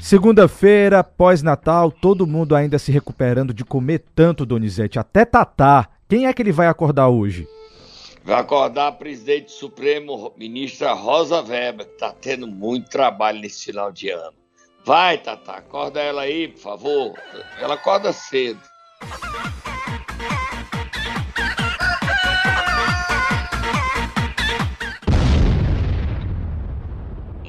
Segunda-feira, 0.00 1.02
pós-Natal, 1.02 1.90
todo 1.90 2.26
mundo 2.26 2.54
ainda 2.54 2.78
se 2.78 2.92
recuperando 2.92 3.54
de 3.54 3.64
comer 3.64 4.04
tanto, 4.14 4.44
Donizete. 4.44 4.98
Até 4.98 5.24
Tatá. 5.24 5.88
Quem 6.08 6.26
é 6.26 6.32
que 6.32 6.42
ele 6.42 6.52
vai 6.52 6.66
acordar 6.66 7.08
hoje? 7.08 7.48
Vai 8.22 8.40
acordar 8.40 8.88
a 8.88 8.92
presidente 8.92 9.52
Supremo, 9.52 10.32
ministra 10.36 10.92
Rosa 10.92 11.42
Weber, 11.42 11.86
que 11.86 11.92
está 11.92 12.12
tendo 12.12 12.46
muito 12.46 12.90
trabalho 12.90 13.40
nesse 13.40 13.64
final 13.66 13.90
de 13.90 14.10
ano. 14.10 14.34
Vai, 14.84 15.18
Tatá, 15.18 15.54
acorda 15.56 16.00
ela 16.00 16.22
aí, 16.22 16.48
por 16.48 16.60
favor. 16.60 17.14
Ela 17.58 17.74
acorda 17.74 18.12
cedo. 18.12 18.60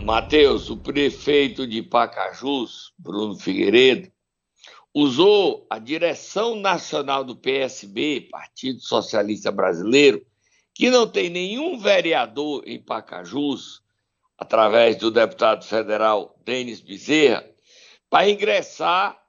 Mateus, 0.05 0.69
o 0.69 0.77
prefeito 0.77 1.65
de 1.65 1.81
Pacajus, 1.81 2.93
Bruno 2.95 3.39
Figueiredo, 3.39 4.11
usou 4.93 5.65
a 5.67 5.79
direção 5.79 6.55
nacional 6.55 7.23
do 7.23 7.35
PSB, 7.35 8.29
Partido 8.29 8.79
Socialista 8.81 9.51
Brasileiro, 9.51 10.23
que 10.75 10.91
não 10.91 11.07
tem 11.07 11.27
nenhum 11.31 11.79
vereador 11.79 12.61
em 12.67 12.79
Pacajus, 12.79 13.81
através 14.37 14.95
do 14.95 15.09
deputado 15.09 15.65
federal 15.65 16.39
Denis 16.45 16.81
Bezerra, 16.81 17.43
para 18.07 18.29
ingressar 18.29 19.19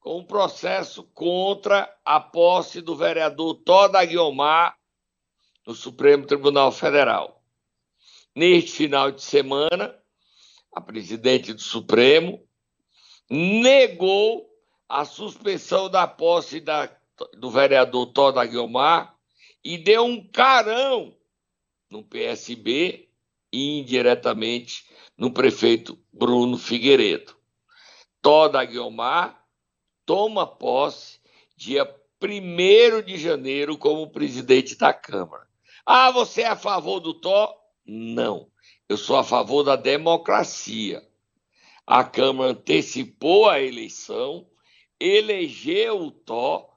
com 0.00 0.18
um 0.18 0.24
processo 0.24 1.04
contra 1.14 1.88
a 2.04 2.18
posse 2.18 2.80
do 2.80 2.96
vereador 2.96 3.54
Toda 3.64 4.04
Guiomar 4.04 4.76
no 5.64 5.72
Supremo 5.72 6.26
Tribunal 6.26 6.72
Federal. 6.72 7.40
Neste 8.34 8.72
final 8.72 9.12
de 9.12 9.22
semana, 9.22 9.96
a 10.76 10.80
presidente 10.82 11.54
do 11.54 11.60
Supremo, 11.62 12.46
negou 13.30 14.46
a 14.86 15.06
suspensão 15.06 15.88
da 15.88 16.06
posse 16.06 16.60
da, 16.60 16.94
do 17.38 17.50
vereador 17.50 18.12
Toda 18.12 18.44
Guilmar 18.44 19.16
e 19.64 19.78
deu 19.78 20.04
um 20.04 20.22
carão 20.28 21.16
no 21.90 22.04
PSB 22.04 23.08
e 23.50 23.78
indiretamente 23.78 24.84
no 25.16 25.32
prefeito 25.32 25.98
Bruno 26.12 26.58
Figueiredo. 26.58 27.34
Toda 28.20 28.62
Guilmar 28.62 29.42
toma 30.04 30.46
posse 30.46 31.18
dia 31.56 31.90
1 32.22 33.00
de 33.00 33.16
janeiro 33.16 33.78
como 33.78 34.10
presidente 34.10 34.76
da 34.76 34.92
Câmara. 34.92 35.46
Ah, 35.86 36.10
você 36.10 36.42
é 36.42 36.48
a 36.48 36.56
favor 36.56 37.00
do 37.00 37.14
Tó? 37.14 37.56
Não. 37.86 38.50
Eu 38.88 38.96
sou 38.96 39.16
a 39.16 39.24
favor 39.24 39.64
da 39.64 39.74
democracia. 39.74 41.02
A 41.84 42.04
Câmara 42.04 42.52
antecipou 42.52 43.48
a 43.48 43.60
eleição, 43.60 44.46
elegeu 45.00 46.02
o 46.02 46.10
Tó 46.12 46.68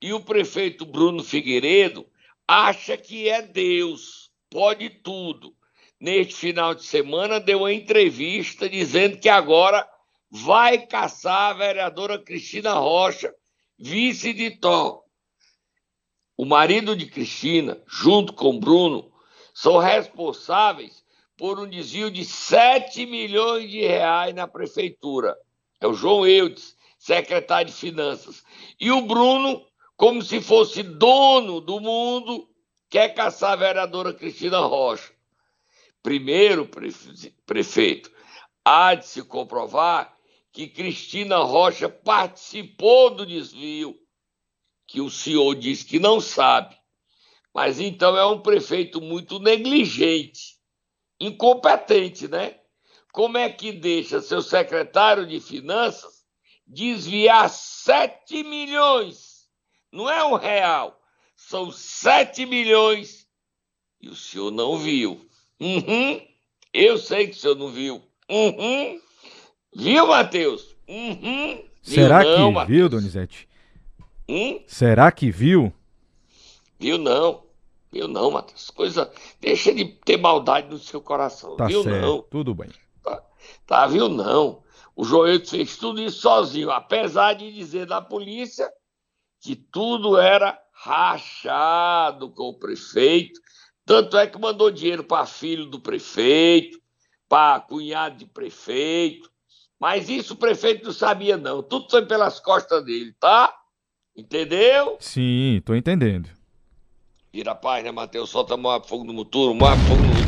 e 0.00 0.12
o 0.12 0.20
prefeito 0.20 0.86
Bruno 0.86 1.24
Figueiredo 1.24 2.06
acha 2.46 2.96
que 2.96 3.28
é 3.28 3.42
Deus, 3.42 4.30
pode 4.48 4.88
tudo. 4.90 5.56
Neste 5.98 6.34
final 6.34 6.72
de 6.72 6.84
semana 6.84 7.40
deu 7.40 7.60
uma 7.60 7.72
entrevista 7.72 8.68
dizendo 8.68 9.18
que 9.18 9.28
agora 9.28 9.88
vai 10.30 10.86
caçar 10.86 11.50
a 11.50 11.54
vereadora 11.54 12.16
Cristina 12.16 12.74
Rocha, 12.74 13.34
vice 13.76 14.32
de 14.32 14.52
Tó. 14.52 15.02
O 16.36 16.44
marido 16.44 16.94
de 16.94 17.06
Cristina, 17.06 17.82
junto 17.88 18.34
com 18.34 18.60
Bruno, 18.60 19.10
são 19.52 19.78
responsáveis 19.78 21.04
por 21.36 21.60
um 21.60 21.68
desvio 21.68 22.10
de 22.10 22.24
7 22.24 23.04
milhões 23.04 23.70
de 23.70 23.80
reais 23.80 24.34
na 24.34 24.48
prefeitura. 24.48 25.36
É 25.80 25.86
o 25.86 25.92
João 25.92 26.26
Eudes, 26.26 26.76
secretário 26.98 27.70
de 27.70 27.76
Finanças. 27.76 28.42
E 28.80 28.90
o 28.90 29.02
Bruno, 29.02 29.64
como 29.96 30.22
se 30.22 30.40
fosse 30.40 30.82
dono 30.82 31.60
do 31.60 31.78
mundo, 31.78 32.48
quer 32.88 33.10
caçar 33.10 33.52
a 33.52 33.56
vereadora 33.56 34.14
Cristina 34.14 34.60
Rocha. 34.60 35.12
Primeiro, 36.02 36.68
prefeito, 37.44 38.10
há 38.64 38.94
de 38.94 39.06
se 39.06 39.22
comprovar 39.22 40.16
que 40.52 40.68
Cristina 40.68 41.38
Rocha 41.38 41.88
participou 41.88 43.10
do 43.10 43.26
desvio, 43.26 43.94
que 44.86 45.02
o 45.02 45.10
senhor 45.10 45.54
diz 45.54 45.82
que 45.82 45.98
não 45.98 46.18
sabe. 46.18 46.74
Mas 47.52 47.78
então 47.78 48.16
é 48.16 48.24
um 48.24 48.40
prefeito 48.40 49.00
muito 49.00 49.38
negligente 49.38 50.55
incompetente, 51.20 52.28
né? 52.28 52.56
Como 53.12 53.38
é 53.38 53.48
que 53.48 53.72
deixa 53.72 54.20
seu 54.20 54.42
secretário 54.42 55.26
de 55.26 55.40
Finanças 55.40 56.16
desviar 56.66 57.48
7 57.48 58.42
milhões. 58.42 59.46
Não 59.92 60.10
é 60.10 60.24
um 60.24 60.34
real, 60.34 61.00
são 61.36 61.70
7 61.70 62.44
milhões. 62.44 63.26
E 64.00 64.08
o 64.08 64.16
senhor 64.16 64.50
não 64.50 64.76
viu. 64.78 65.20
Uhum. 65.60 66.20
Eu 66.72 66.98
sei 66.98 67.28
que 67.28 67.36
o 67.36 67.40
senhor 67.40 67.56
não 67.56 67.70
viu. 67.70 68.02
Uhum. 68.28 69.00
Viu, 69.74 70.06
Matheus? 70.08 70.76
Uhum. 70.88 71.64
Será 71.82 72.20
viu, 72.20 72.30
não, 72.30 72.48
que 72.48 72.54
Mateus? 72.54 72.76
viu, 72.76 72.88
Donizete? 72.88 73.48
Hum? 74.28 74.62
Será 74.66 75.10
que 75.12 75.30
viu? 75.30 75.72
Viu 76.78 76.98
não. 76.98 77.45
Viu 77.92 78.08
não, 78.08 78.30
Matheus. 78.30 78.70
Coisa. 78.70 79.10
Deixa 79.40 79.72
de 79.72 79.84
ter 79.84 80.16
maldade 80.16 80.68
no 80.68 80.78
seu 80.78 81.00
coração. 81.00 81.56
Tá 81.56 81.66
viu 81.66 81.82
certo. 81.82 82.00
não. 82.00 82.22
Tudo 82.22 82.54
bem. 82.54 82.70
Tá, 83.02 83.22
tá, 83.66 83.86
viu 83.86 84.08
não. 84.08 84.62
O 84.94 85.04
Joelito 85.04 85.50
fez 85.50 85.76
tudo 85.76 86.00
isso 86.00 86.20
sozinho, 86.20 86.70
apesar 86.70 87.34
de 87.34 87.52
dizer 87.52 87.86
da 87.86 88.00
polícia 88.00 88.70
que 89.40 89.54
tudo 89.54 90.18
era 90.18 90.58
rachado 90.72 92.30
com 92.30 92.48
o 92.48 92.58
prefeito. 92.58 93.40
Tanto 93.84 94.16
é 94.16 94.26
que 94.26 94.38
mandou 94.38 94.70
dinheiro 94.70 95.04
para 95.04 95.26
filho 95.26 95.66
do 95.66 95.78
prefeito, 95.78 96.80
para 97.28 97.60
cunhado 97.60 98.16
de 98.16 98.26
prefeito. 98.26 99.30
Mas 99.78 100.08
isso 100.08 100.34
o 100.34 100.38
prefeito 100.38 100.86
não 100.86 100.92
sabia, 100.92 101.36
não. 101.36 101.62
Tudo 101.62 101.88
foi 101.90 102.04
pelas 102.06 102.40
costas 102.40 102.84
dele, 102.84 103.14
tá? 103.20 103.54
Entendeu? 104.16 104.96
Sim, 104.98 105.60
tô 105.64 105.74
entendendo. 105.74 106.30
Vira 107.32 107.58
a 107.62 107.82
né, 107.82 107.92
Matheus? 107.92 108.30
Solta 108.30 108.56
Moab 108.56 108.88
Fogo 108.88 109.04
no 109.04 109.12
Muturo, 109.12 109.54
Moab 109.54 109.78
Fogo 109.82 110.02
no 110.02 110.08
Muturo. 110.08 110.26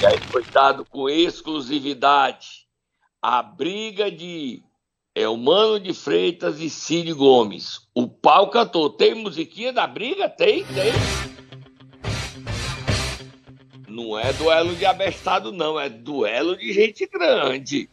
E 0.00 0.06
aí 0.06 0.18
foi 0.30 0.44
dado 0.44 0.84
com 0.84 1.08
exclusividade 1.08 2.68
a 3.20 3.42
briga 3.42 4.10
de 4.10 4.62
Elmano 5.12 5.80
de 5.80 5.92
Freitas 5.92 6.60
e 6.60 6.70
Cid 6.70 7.12
Gomes. 7.12 7.80
O 7.92 8.06
pau 8.06 8.48
cantou. 8.48 8.88
Tem 8.88 9.14
musiquinha 9.14 9.72
da 9.72 9.88
briga? 9.88 10.28
Tem, 10.28 10.64
tem. 10.66 10.92
Não 13.88 14.16
é 14.16 14.32
duelo 14.32 14.76
de 14.76 14.86
abestado, 14.86 15.50
não. 15.50 15.80
É 15.80 15.88
duelo 15.88 16.56
de 16.56 16.72
gente 16.72 17.04
grande. 17.06 17.90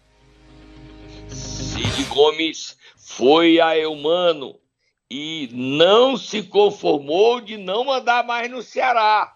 Cid 1.27 2.03
Gomes 2.03 2.77
foi 2.95 3.59
a 3.59 3.75
Eumano 3.75 4.59
e 5.09 5.49
não 5.53 6.17
se 6.17 6.43
conformou 6.43 7.39
de 7.39 7.57
não 7.57 7.85
mandar 7.85 8.25
mais 8.25 8.49
no 8.49 8.61
Ceará. 8.61 9.35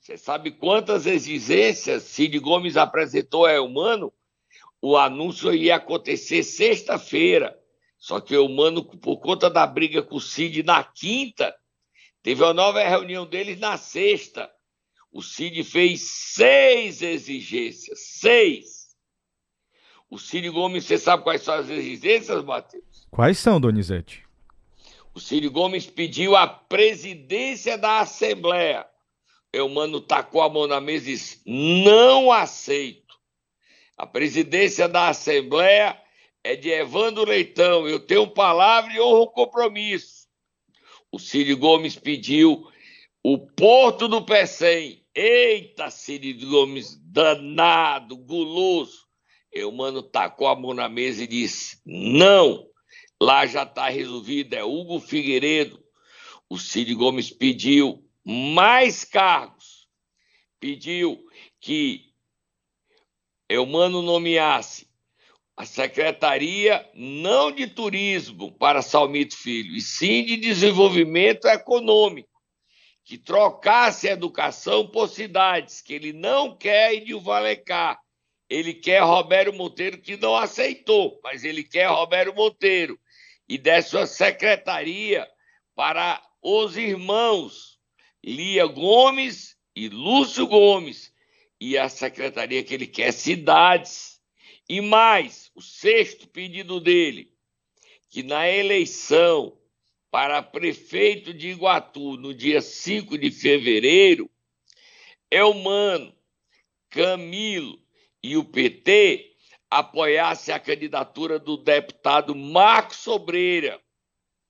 Você 0.00 0.16
sabe 0.16 0.50
quantas 0.50 1.06
exigências 1.06 2.02
Cid 2.02 2.38
Gomes 2.38 2.76
apresentou 2.76 3.46
a 3.46 3.52
Eumano? 3.52 4.12
O 4.80 4.96
anúncio 4.96 5.52
ia 5.54 5.76
acontecer 5.76 6.42
sexta-feira. 6.42 7.58
Só 7.98 8.20
que 8.20 8.36
o 8.36 8.42
Eumano, 8.42 8.84
por 8.84 9.16
conta 9.18 9.48
da 9.48 9.66
briga 9.66 10.02
com 10.02 10.16
o 10.16 10.20
Cid 10.20 10.62
na 10.62 10.84
quinta, 10.84 11.54
teve 12.22 12.42
uma 12.42 12.52
nova 12.52 12.82
reunião 12.82 13.26
deles 13.26 13.58
na 13.58 13.78
sexta. 13.78 14.50
O 15.10 15.22
Cid 15.22 15.64
fez 15.64 16.02
seis 16.02 17.00
exigências. 17.00 17.98
Seis 18.18 18.84
o 20.14 20.18
Ciro 20.18 20.52
Gomes, 20.52 20.84
você 20.84 20.96
sabe 20.96 21.24
quais 21.24 21.42
são 21.42 21.54
as 21.54 21.68
exigências, 21.68 22.44
Matheus? 22.44 23.06
Quais 23.10 23.38
são, 23.38 23.60
Donizete? 23.60 24.23
O 25.14 25.20
Ciro 25.20 25.48
Gomes 25.48 25.86
pediu 25.86 26.34
a 26.34 26.44
presidência 26.44 27.78
da 27.78 28.00
Assembleia. 28.00 28.84
Eu, 29.52 29.68
mano, 29.68 30.00
tacou 30.00 30.42
a 30.42 30.48
mão 30.48 30.66
na 30.66 30.80
mesa 30.80 31.08
e 31.08 31.12
disse: 31.12 31.40
não 31.46 32.32
aceito. 32.32 33.14
A 33.96 34.04
presidência 34.04 34.88
da 34.88 35.08
Assembleia 35.08 35.96
é 36.42 36.56
de 36.56 36.68
Evandro 36.68 37.24
Leitão. 37.24 37.86
Eu 37.86 38.00
tenho 38.00 38.26
palavra 38.26 38.92
e 38.92 39.00
honro 39.00 39.28
compromisso. 39.28 40.26
O 41.12 41.18
Ciro 41.20 41.56
Gomes 41.56 41.94
pediu 41.94 42.68
o 43.22 43.38
Porto 43.38 44.08
do 44.08 44.20
Pecém. 44.20 45.06
Eita, 45.14 45.90
Ciro 45.90 46.44
Gomes, 46.48 46.96
danado, 47.00 48.16
guloso. 48.16 49.04
Eu, 49.52 49.70
mano, 49.70 50.02
tacou 50.02 50.48
a 50.48 50.56
mão 50.56 50.74
na 50.74 50.88
mesa 50.88 51.22
e 51.22 51.28
disse: 51.28 51.78
não, 51.86 52.66
lá 53.20 53.46
já 53.46 53.62
está 53.62 53.88
resolvido, 53.88 54.54
é 54.54 54.64
Hugo 54.64 55.00
Figueiredo. 55.00 55.82
O 56.48 56.58
Cid 56.58 56.94
Gomes 56.94 57.30
pediu 57.30 58.04
mais 58.24 59.04
cargos, 59.04 59.88
pediu 60.60 61.24
que 61.60 62.12
eu, 63.48 63.66
mano, 63.66 64.02
nomeasse 64.02 64.88
a 65.56 65.64
Secretaria 65.64 66.88
não 66.94 67.52
de 67.52 67.66
Turismo 67.66 68.52
para 68.52 68.82
Salmito 68.82 69.36
Filho, 69.36 69.74
e 69.74 69.80
sim 69.80 70.24
de 70.24 70.36
Desenvolvimento 70.36 71.46
Econômico, 71.46 72.28
que 73.04 73.16
trocasse 73.16 74.08
a 74.08 74.12
educação 74.12 74.88
por 74.88 75.08
cidades, 75.08 75.80
que 75.80 75.92
ele 75.94 76.12
não 76.12 76.56
quer 76.56 76.94
ir 76.94 77.04
de 77.04 77.14
Valecá, 77.14 77.98
ele 78.48 78.74
quer 78.74 79.02
Roberto 79.02 79.52
Monteiro, 79.52 79.98
que 79.98 80.16
não 80.16 80.34
aceitou, 80.34 81.20
mas 81.22 81.44
ele 81.44 81.62
quer 81.62 81.86
Roberto 81.86 82.34
Monteiro. 82.34 82.98
E 83.48 83.58
desse 83.58 83.96
uma 83.96 84.06
secretaria 84.06 85.28
para 85.74 86.22
os 86.42 86.76
irmãos 86.76 87.78
Lia 88.24 88.66
Gomes 88.66 89.56
e 89.76 89.88
Lúcio 89.88 90.46
Gomes. 90.46 91.12
E 91.60 91.76
a 91.76 91.88
secretaria 91.88 92.62
que 92.62 92.74
ele 92.74 92.86
quer 92.86 93.12
cidades. 93.12 94.20
E 94.68 94.80
mais, 94.80 95.50
o 95.54 95.60
sexto 95.60 96.26
pedido 96.26 96.80
dele, 96.80 97.30
que 98.08 98.22
na 98.22 98.48
eleição 98.48 99.58
para 100.10 100.42
prefeito 100.42 101.34
de 101.34 101.48
Iguatu, 101.48 102.16
no 102.16 102.32
dia 102.32 102.62
5 102.62 103.18
de 103.18 103.30
fevereiro, 103.30 104.30
Elmano, 105.30 106.14
Camilo, 106.88 107.84
e 108.22 108.38
o 108.38 108.44
PT 108.44 109.33
apoiasse 109.74 110.52
a 110.52 110.60
candidatura 110.60 111.36
do 111.36 111.56
deputado 111.56 112.32
Marcos 112.32 112.98
Sobreira. 112.98 113.80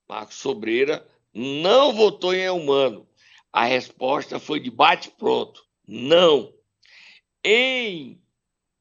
Marcos 0.07 0.37
Sobreira 0.37 1.07
não 1.33 1.95
votou 1.95 2.35
em 2.35 2.51
Humano. 2.51 3.09
A 3.51 3.65
resposta 3.65 4.39
foi 4.39 4.61
de 4.61 4.71
bate-pronto: 4.71 5.65
não. 5.89 6.53
Em 7.43 8.23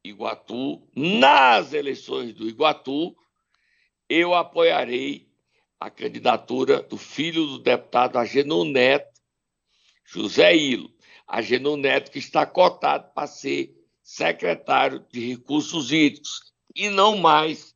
Iguatu, 0.03 0.85
nas 0.93 1.71
eleições 1.71 2.33
do 2.33 2.47
Iguatu, 2.49 3.15
eu 4.09 4.33
apoiarei 4.33 5.31
a 5.79 5.89
candidatura 5.89 6.81
do 6.81 6.97
filho 6.97 7.45
do 7.45 7.59
deputado 7.59 8.17
Agenor 8.17 8.65
Neto, 8.65 9.21
José 10.05 10.55
Ilo. 10.55 10.93
Agenor 11.25 11.77
Neto, 11.77 12.11
que 12.11 12.19
está 12.19 12.45
cotado 12.45 13.13
para 13.13 13.27
ser 13.27 13.82
secretário 14.03 15.05
de 15.11 15.25
Recursos 15.25 15.91
Hídricos 15.91 16.53
e 16.75 16.89
não 16.89 17.17
mais 17.17 17.73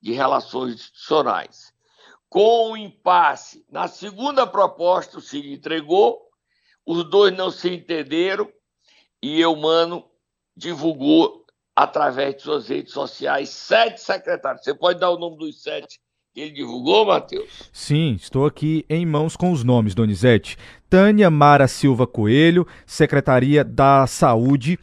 de 0.00 0.12
Relações 0.12 0.74
Institucionais. 0.74 1.72
Com 2.28 2.72
o 2.72 2.76
impasse 2.76 3.64
na 3.70 3.86
segunda 3.88 4.46
proposta, 4.46 5.18
o 5.18 5.20
Ciro 5.20 5.48
entregou, 5.48 6.20
os 6.84 7.04
dois 7.04 7.36
não 7.36 7.50
se 7.50 7.70
entenderam 7.70 8.50
e 9.22 9.40
Eumano 9.40 10.04
divulgou 10.56 11.44
através 11.76 12.36
de 12.36 12.42
suas 12.42 12.68
redes 12.68 12.92
sociais 12.92 13.50
sete 13.50 14.00
secretários. 14.00 14.64
Você 14.64 14.74
pode 14.74 14.98
dar 14.98 15.10
o 15.10 15.18
nome 15.18 15.38
dos 15.38 15.62
sete 15.62 16.00
ele 16.40 16.52
divulgou, 16.52 17.06
Matheus? 17.06 17.68
Sim, 17.72 18.14
estou 18.14 18.46
aqui 18.46 18.84
em 18.88 19.04
mãos 19.04 19.36
com 19.36 19.50
os 19.50 19.64
nomes, 19.64 19.94
Donizete. 19.94 20.56
Tânia 20.88 21.30
Mara 21.30 21.66
Silva 21.66 22.06
Coelho, 22.06 22.66
Secretaria 22.86 23.64
da 23.64 24.06
Saúde. 24.06 24.78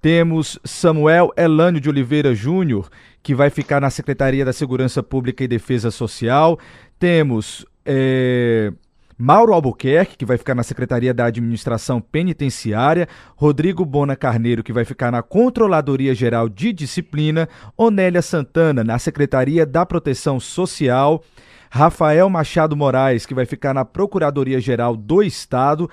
Temos 0.00 0.58
Samuel 0.64 1.32
Elânio 1.36 1.80
de 1.80 1.88
Oliveira 1.88 2.34
Júnior, 2.34 2.88
que 3.22 3.34
vai 3.34 3.50
ficar 3.50 3.80
na 3.80 3.90
Secretaria 3.90 4.44
da 4.44 4.52
Segurança 4.52 5.02
Pública 5.02 5.42
e 5.42 5.48
Defesa 5.48 5.90
Social. 5.90 6.58
Temos 6.98 7.66
é, 7.84 8.72
Mauro 9.16 9.52
Albuquerque, 9.52 10.16
que 10.16 10.24
vai 10.24 10.38
ficar 10.38 10.54
na 10.54 10.62
Secretaria 10.62 11.12
da 11.12 11.24
Administração 11.24 12.00
Penitenciária. 12.00 13.08
Rodrigo 13.34 13.84
Bona 13.84 14.14
Carneiro, 14.14 14.62
que 14.62 14.72
vai 14.72 14.84
ficar 14.84 15.10
na 15.10 15.22
Controladoria 15.22 16.14
Geral 16.14 16.48
de 16.48 16.72
Disciplina. 16.72 17.48
Onélia 17.76 18.22
Santana, 18.22 18.84
na 18.84 18.96
Secretaria 19.00 19.66
da 19.66 19.84
Proteção 19.84 20.38
Social. 20.38 21.24
Rafael 21.70 22.30
Machado 22.30 22.76
Moraes, 22.76 23.26
que 23.26 23.34
vai 23.34 23.44
ficar 23.44 23.74
na 23.74 23.84
Procuradoria 23.84 24.60
Geral 24.60 24.96
do 24.96 25.22
Estado 25.22 25.90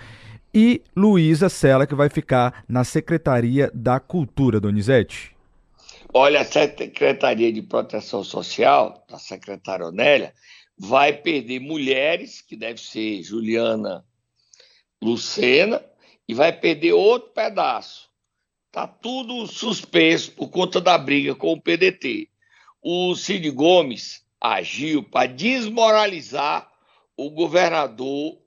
e 0.56 0.82
Luísa 0.96 1.50
Sela, 1.50 1.86
que 1.86 1.94
vai 1.94 2.08
ficar 2.08 2.64
na 2.66 2.86
Secretaria 2.86 3.70
da 3.74 4.00
Cultura, 4.00 4.58
Donizete. 4.58 5.36
Olha, 6.14 6.40
a 6.40 6.46
Secretaria 6.46 7.52
de 7.52 7.62
Proteção 7.62 8.24
Social, 8.24 9.06
da 9.10 9.20
secretária 9.20 9.86
Onélia, 9.86 10.34
vai 10.78 11.12
perder 11.12 11.60
mulheres, 11.60 12.42
que 12.42 12.56
deve 12.56 12.80
ser 12.80 13.22
Juliana 13.22 14.06
Lucena, 15.02 15.84
e 16.26 16.34
vai 16.34 16.54
perder 16.54 16.94
outro 16.94 17.32
pedaço. 17.32 18.10
Está 18.68 18.88
tudo 18.88 19.46
suspenso 19.48 20.32
por 20.32 20.48
conta 20.48 20.80
da 20.80 20.98
briga 20.98 21.36
com 21.36 21.52
o 21.52 21.62
PDT. 21.62 22.30
O 22.82 23.14
Cid 23.14 23.52
Gomes 23.52 24.24
agiu 24.40 25.04
para 25.04 25.28
desmoralizar 25.28 26.72
o 27.18 27.30
governador 27.30 28.45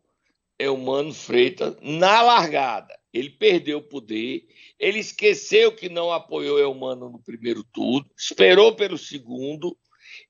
Eumano 0.59 1.13
Freitas 1.13 1.77
na 1.81 2.23
largada. 2.23 2.97
Ele 3.13 3.31
perdeu 3.31 3.79
o 3.79 3.83
poder, 3.83 4.47
ele 4.79 4.99
esqueceu 4.99 5.73
que 5.73 5.89
não 5.89 6.13
apoiou 6.13 6.59
Eumano 6.59 7.09
no 7.09 7.19
primeiro 7.19 7.65
turno, 7.65 8.09
esperou 8.17 8.75
pelo 8.75 8.99
segundo 8.99 9.77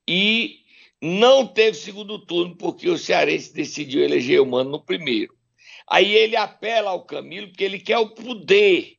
e 0.06 0.60
não 1.02 1.46
teve 1.46 1.76
segundo 1.76 2.18
turno 2.18 2.56
porque 2.56 2.88
o 2.88 2.98
cearense 2.98 3.52
decidiu 3.52 4.02
eleger 4.02 4.36
Eumano 4.36 4.70
no 4.70 4.84
primeiro. 4.84 5.34
Aí 5.88 6.14
ele 6.14 6.36
apela 6.36 6.90
ao 6.90 7.04
Camilo 7.04 7.48
porque 7.48 7.64
ele 7.64 7.80
quer 7.80 7.98
o 7.98 8.10
poder 8.10 8.98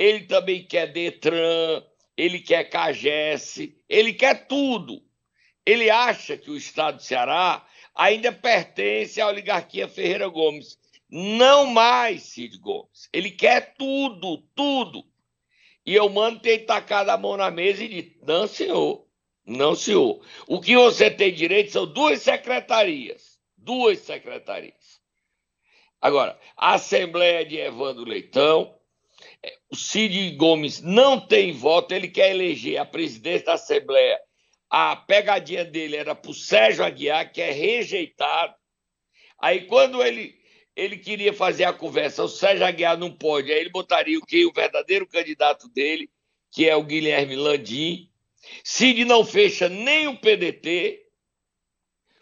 ele 0.00 0.20
também 0.20 0.64
quer 0.64 0.86
Detran, 0.86 1.84
ele 2.16 2.40
quer 2.40 2.64
CAGES, 2.64 3.68
ele 3.86 4.14
quer 4.14 4.46
tudo. 4.46 5.02
Ele 5.66 5.90
acha 5.90 6.38
que 6.38 6.50
o 6.50 6.56
Estado 6.56 6.96
do 6.96 7.02
Ceará 7.02 7.62
ainda 7.94 8.32
pertence 8.32 9.20
à 9.20 9.26
oligarquia 9.28 9.88
Ferreira 9.88 10.28
Gomes. 10.28 10.78
Não 11.08 11.66
mais, 11.66 12.22
Cid 12.22 12.58
Gomes. 12.58 13.08
Ele 13.12 13.30
quer 13.30 13.74
tudo, 13.74 14.38
tudo. 14.54 15.04
E 15.84 15.94
eu 15.94 16.08
mando 16.08 16.40
ter 16.40 16.60
tacado 16.60 17.10
a 17.10 17.16
mão 17.16 17.36
na 17.36 17.50
mesa 17.50 17.82
e 17.82 17.88
disse: 17.88 18.18
não, 18.22 18.46
senhor. 18.46 19.06
Não, 19.44 19.74
senhor. 19.74 20.24
O 20.46 20.60
que 20.60 20.76
você 20.76 21.10
tem 21.10 21.32
direito 21.32 21.72
são 21.72 21.86
duas 21.86 22.22
secretarias. 22.22 23.40
Duas 23.56 23.98
secretarias. 23.98 25.00
Agora, 26.00 26.38
a 26.56 26.74
Assembleia 26.74 27.44
de 27.44 27.58
Evandro 27.58 28.04
Leitão, 28.04 28.74
o 29.70 29.76
Cid 29.76 30.36
Gomes 30.36 30.80
não 30.80 31.20
tem 31.20 31.52
voto, 31.52 31.92
ele 31.92 32.08
quer 32.08 32.30
eleger 32.30 32.78
a 32.78 32.84
presidente 32.84 33.44
da 33.44 33.54
Assembleia. 33.54 34.18
A 34.70 34.94
pegadinha 34.94 35.64
dele 35.64 35.96
era 35.96 36.14
para 36.14 36.30
o 36.30 36.34
Sérgio 36.34 36.84
Aguiar, 36.84 37.32
que 37.32 37.42
é 37.42 37.50
rejeitado. 37.50 38.54
Aí, 39.40 39.66
quando 39.66 40.00
ele, 40.00 40.38
ele 40.76 40.96
queria 40.96 41.32
fazer 41.32 41.64
a 41.64 41.72
conversa, 41.72 42.22
o 42.22 42.28
Sérgio 42.28 42.64
Aguiar 42.64 42.96
não 42.96 43.10
pode, 43.10 43.52
aí 43.52 43.58
ele 43.58 43.70
botaria 43.70 44.18
o 44.18 44.24
que? 44.24 44.46
O 44.46 44.52
verdadeiro 44.52 45.08
candidato 45.08 45.68
dele, 45.68 46.08
que 46.52 46.68
é 46.68 46.76
o 46.76 46.84
Guilherme 46.84 47.34
Landim. 47.34 48.08
Cid 48.62 49.04
não 49.04 49.24
fecha 49.24 49.68
nem 49.68 50.06
o 50.06 50.16
PDT, 50.16 51.04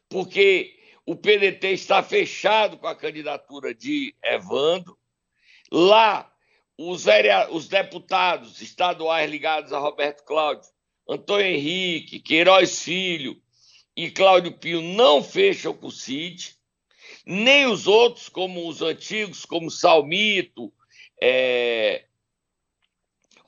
porque 0.08 0.78
o 1.04 1.14
PDT 1.14 1.72
está 1.72 2.02
fechado 2.02 2.78
com 2.78 2.86
a 2.86 2.96
candidatura 2.96 3.74
de 3.74 4.14
Evandro. 4.22 4.98
Lá 5.70 6.32
os, 6.78 7.04
os 7.50 7.68
deputados 7.68 8.60
estaduais 8.62 9.30
ligados 9.30 9.72
a 9.72 9.78
Roberto 9.78 10.24
Cláudio, 10.24 10.70
Antônio 11.08 11.46
Henrique, 11.46 12.20
Queiroz 12.20 12.82
Filho 12.82 13.40
e 13.96 14.10
Cláudio 14.10 14.52
Pio 14.52 14.82
não 14.82 15.22
fecham 15.22 15.72
com 15.72 15.86
o 15.86 15.92
CID, 15.92 16.54
nem 17.24 17.66
os 17.66 17.86
outros, 17.86 18.28
como 18.28 18.68
os 18.68 18.82
antigos, 18.82 19.44
como 19.44 19.70
Salmito, 19.70 20.72
é, 21.20 22.04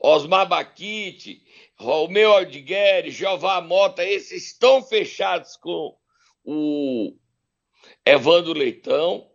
Osmar 0.01 0.49
Baquite, 0.49 1.43
Romeu 1.77 2.33
Aldigueri, 2.33 3.11
Jeová 3.11 3.61
Mota, 3.61 4.05
esses 4.05 4.47
estão 4.49 4.83
fechados 4.83 5.57
com 5.57 5.97
o 6.43 7.15
Evandro 8.05 8.55
Leitão. 8.55 9.31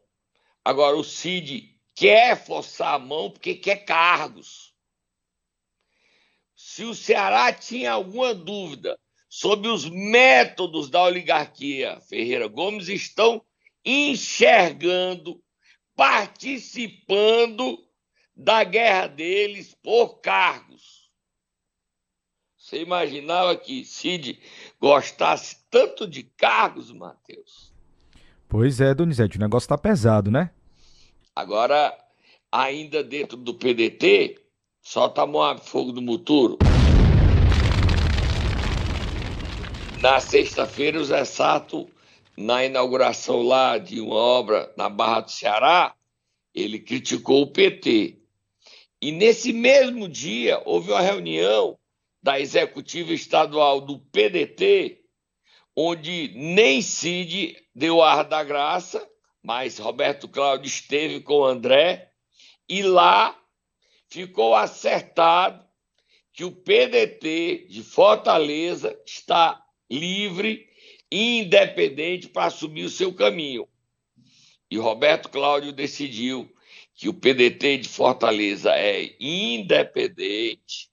Agora, 0.63 0.97
o 0.97 1.03
Cid 1.03 1.75
quer 1.93 2.35
forçar 2.35 2.95
a 2.95 2.99
mão 2.99 3.29
porque 3.29 3.55
quer 3.55 3.85
cargos. 3.85 4.74
Se 6.75 6.83
o 6.83 6.93
Ceará 6.93 7.53
tinha 7.53 7.93
alguma 7.93 8.33
dúvida 8.33 8.99
sobre 9.29 9.69
os 9.69 9.89
métodos 9.89 10.89
da 10.89 11.03
oligarquia 11.03 12.01
Ferreira 12.01 12.49
Gomes, 12.49 12.89
estão 12.89 13.41
enxergando, 13.85 15.41
participando 15.95 17.81
da 18.35 18.65
guerra 18.65 19.07
deles 19.07 19.73
por 19.81 20.19
cargos. 20.19 21.09
Você 22.57 22.81
imaginava 22.81 23.55
que 23.55 23.85
Cid 23.85 24.37
gostasse 24.77 25.65
tanto 25.71 26.05
de 26.05 26.23
cargos, 26.23 26.91
Matheus? 26.91 27.71
Pois 28.49 28.81
é, 28.81 28.93
Donizete, 28.93 29.37
o 29.37 29.39
negócio 29.39 29.69
tá 29.69 29.77
pesado, 29.77 30.29
né? 30.29 30.51
Agora, 31.33 31.97
ainda 32.51 33.01
dentro 33.01 33.37
do 33.37 33.53
PDT, 33.53 34.44
solta 34.85 35.25
Moab 35.25 35.59
Fogo 35.59 35.91
do 35.91 36.01
Muturo. 36.01 36.59
Na 39.99 40.19
sexta-feira, 40.19 40.99
o 40.99 41.03
Zé 41.03 41.25
Sato, 41.25 41.89
na 42.37 42.63
inauguração 42.63 43.41
lá 43.41 43.79
de 43.79 43.99
uma 43.99 44.15
obra 44.15 44.71
na 44.77 44.87
Barra 44.87 45.21
do 45.21 45.31
Ceará, 45.31 45.95
ele 46.53 46.77
criticou 46.77 47.41
o 47.41 47.51
PT. 47.51 48.19
E 49.01 49.11
nesse 49.11 49.51
mesmo 49.51 50.07
dia, 50.07 50.61
houve 50.63 50.91
uma 50.91 51.01
reunião 51.01 51.77
da 52.21 52.39
executiva 52.39 53.11
estadual 53.11 53.81
do 53.81 53.97
PDT, 53.97 55.01
onde 55.75 56.31
nem 56.35 56.81
Cid 56.83 57.57
deu 57.73 58.03
ar 58.03 58.23
da 58.23 58.43
graça 58.43 59.05
mas 59.45 59.77
Roberto 59.77 60.27
Cláudio 60.27 60.65
esteve 60.65 61.21
com 61.21 61.35
o 61.35 61.45
André 61.45 62.09
e 62.67 62.81
lá 62.81 63.39
ficou 64.15 64.55
acertado 64.55 65.61
que 66.31 66.45
o 66.45 66.51
PDT 66.51 67.67
de 67.69 67.83
Fortaleza 67.83 68.97
está 69.05 69.61
livre 69.89 70.65
e 71.11 71.39
independente 71.39 72.29
para 72.29 72.45
assumir 72.45 72.85
o 72.85 72.89
seu 72.89 73.13
caminho. 73.13 73.67
E 74.71 74.77
Roberto 74.77 75.27
Cláudio 75.27 75.73
decidiu 75.73 76.49
que 76.93 77.09
o 77.09 77.13
PDT 77.13 77.79
de 77.79 77.89
Fortaleza 77.89 78.71
é 78.71 79.17
independente 79.19 80.89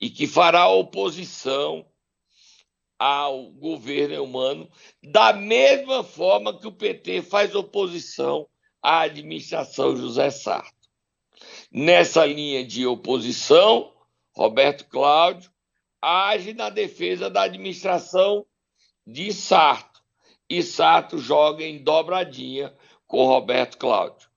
e 0.00 0.08
que 0.08 0.28
fará 0.28 0.68
oposição 0.68 1.84
ao 2.96 3.50
governo 3.50 4.22
humano, 4.22 4.70
da 5.02 5.32
mesma 5.32 6.04
forma 6.04 6.56
que 6.56 6.68
o 6.68 6.72
PT 6.72 7.22
faz 7.22 7.52
oposição 7.56 8.46
à 8.80 9.00
administração 9.00 9.96
José 9.96 10.30
Sarto. 10.30 10.79
Nessa 11.72 12.26
linha 12.26 12.64
de 12.64 12.84
oposição, 12.84 13.94
Roberto 14.32 14.86
Cláudio 14.86 15.50
age 16.02 16.52
na 16.52 16.68
defesa 16.68 17.30
da 17.30 17.42
administração 17.42 18.44
de 19.06 19.32
Sarto, 19.32 20.02
e 20.48 20.62
Sarto 20.62 21.18
joga 21.18 21.62
em 21.62 21.82
dobradinha 21.82 22.74
com 23.06 23.24
Roberto 23.24 23.78
Cláudio. 23.78 24.28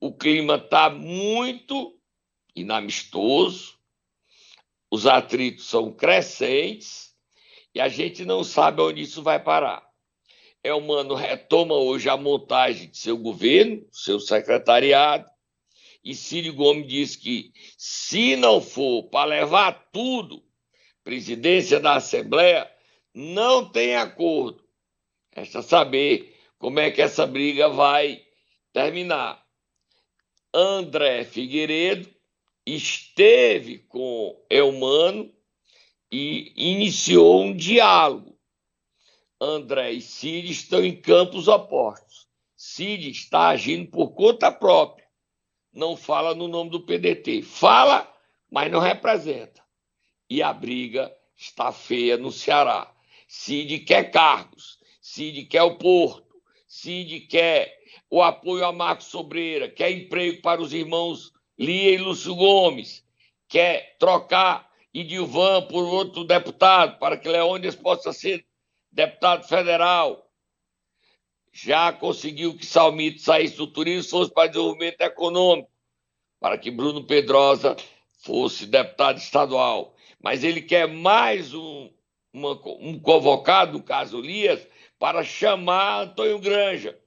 O 0.00 0.12
clima 0.12 0.56
está 0.56 0.90
muito 0.90 1.96
inamistoso, 2.56 3.78
os 4.90 5.06
atritos 5.06 5.66
são 5.66 5.92
crescentes, 5.92 7.14
e 7.72 7.80
a 7.80 7.86
gente 7.86 8.24
não 8.24 8.42
sabe 8.42 8.82
onde 8.82 9.02
isso 9.02 9.22
vai 9.22 9.38
parar. 9.38 9.88
Elmano 10.64 11.14
retoma 11.14 11.74
hoje 11.74 12.08
a 12.08 12.16
montagem 12.16 12.90
de 12.90 12.98
seu 12.98 13.16
governo, 13.16 13.86
seu 13.92 14.18
secretariado, 14.18 15.30
e 16.02 16.14
Ciro 16.14 16.54
Gomes 16.54 16.86
diz 16.86 17.16
que, 17.16 17.52
se 17.76 18.36
não 18.36 18.60
for 18.60 19.04
para 19.04 19.28
levar 19.28 19.90
tudo, 19.92 20.42
presidência 21.04 21.78
da 21.78 21.94
Assembleia, 21.94 22.70
não 23.14 23.70
tem 23.70 23.96
acordo. 23.96 24.64
Resta 25.32 25.62
saber 25.62 26.36
como 26.58 26.80
é 26.80 26.90
que 26.90 27.02
essa 27.02 27.26
briga 27.26 27.68
vai 27.68 28.22
terminar. 28.72 29.44
André 30.52 31.24
Figueiredo 31.24 32.08
esteve 32.66 33.78
com 33.78 34.44
Elmano 34.50 35.32
e 36.10 36.52
iniciou 36.56 37.44
um 37.44 37.56
diálogo. 37.56 38.38
André 39.40 39.92
e 39.92 40.00
Cid 40.00 40.50
estão 40.50 40.84
em 40.84 41.00
campos 41.00 41.48
opostos. 41.48 42.28
Cid 42.56 43.10
está 43.10 43.48
agindo 43.48 43.90
por 43.90 44.10
conta 44.12 44.52
própria. 44.52 45.08
Não 45.72 45.96
fala 45.96 46.34
no 46.34 46.48
nome 46.48 46.70
do 46.70 46.80
PDT. 46.80 47.42
Fala, 47.42 48.12
mas 48.50 48.70
não 48.70 48.80
representa. 48.80 49.62
E 50.28 50.42
a 50.42 50.52
briga 50.52 51.14
está 51.36 51.72
feia 51.72 52.16
no 52.16 52.32
Ceará. 52.32 52.92
Cid 53.28 53.80
quer 53.80 54.10
cargos. 54.10 54.78
Cid 55.00 55.44
quer 55.44 55.62
o 55.62 55.76
Porto. 55.76 56.40
Cid 56.66 57.20
quer 57.20 57.78
o 58.08 58.22
apoio 58.22 58.64
a 58.64 58.72
Marcos 58.72 59.06
Sobreira. 59.06 59.68
Quer 59.68 59.90
emprego 59.90 60.42
para 60.42 60.60
os 60.60 60.72
irmãos 60.72 61.32
Lia 61.58 61.92
e 61.92 61.98
Lúcio 61.98 62.34
Gomes. 62.34 63.04
Quer 63.48 63.96
trocar 63.98 64.70
e 64.92 65.04
Dilvan 65.04 65.66
por 65.68 65.84
outro 65.84 66.24
deputado, 66.24 66.98
para 66.98 67.16
que 67.16 67.28
Leônidas 67.28 67.76
possa 67.76 68.12
ser 68.12 68.44
deputado 68.90 69.46
federal. 69.46 70.29
Já 71.52 71.92
conseguiu 71.92 72.56
que 72.56 72.64
Salmito 72.64 73.20
saísse 73.20 73.56
do 73.56 73.66
turismo 73.66 74.10
fosse 74.10 74.32
para 74.32 74.48
desenvolvimento 74.48 75.00
econômico, 75.00 75.70
para 76.38 76.56
que 76.56 76.70
Bruno 76.70 77.04
Pedrosa 77.04 77.76
fosse 78.18 78.66
deputado 78.66 79.18
estadual, 79.18 79.94
mas 80.22 80.44
ele 80.44 80.60
quer 80.60 80.86
mais 80.86 81.54
um, 81.54 81.90
uma, 82.32 82.52
um 82.80 82.98
convocado, 82.98 83.78
no 83.78 83.82
caso 83.82 84.20
Lias, 84.20 84.66
para 84.98 85.24
chamar 85.24 86.02
Antônio 86.02 86.38
Granja, 86.38 86.98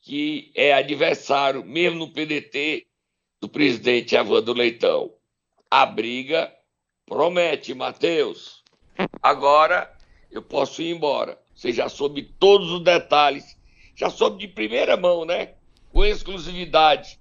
que 0.00 0.50
é 0.54 0.72
adversário, 0.72 1.64
mesmo 1.64 1.98
no 1.98 2.12
PDT, 2.12 2.86
do 3.40 3.48
presidente 3.48 4.16
Evandro 4.16 4.52
Leitão. 4.52 5.12
A 5.70 5.86
briga 5.86 6.52
promete, 7.06 7.74
Matheus. 7.74 8.62
Agora 9.22 9.92
eu 10.30 10.42
posso 10.42 10.82
ir 10.82 10.90
embora. 10.90 11.40
Você 11.54 11.72
já 11.72 11.88
soube 11.88 12.22
todos 12.22 12.70
os 12.70 12.82
detalhes, 12.82 13.57
já 13.98 14.08
soube 14.08 14.38
de 14.38 14.46
primeira 14.46 14.96
mão, 14.96 15.24
né? 15.24 15.54
Com 15.90 16.04
exclusividade, 16.04 17.18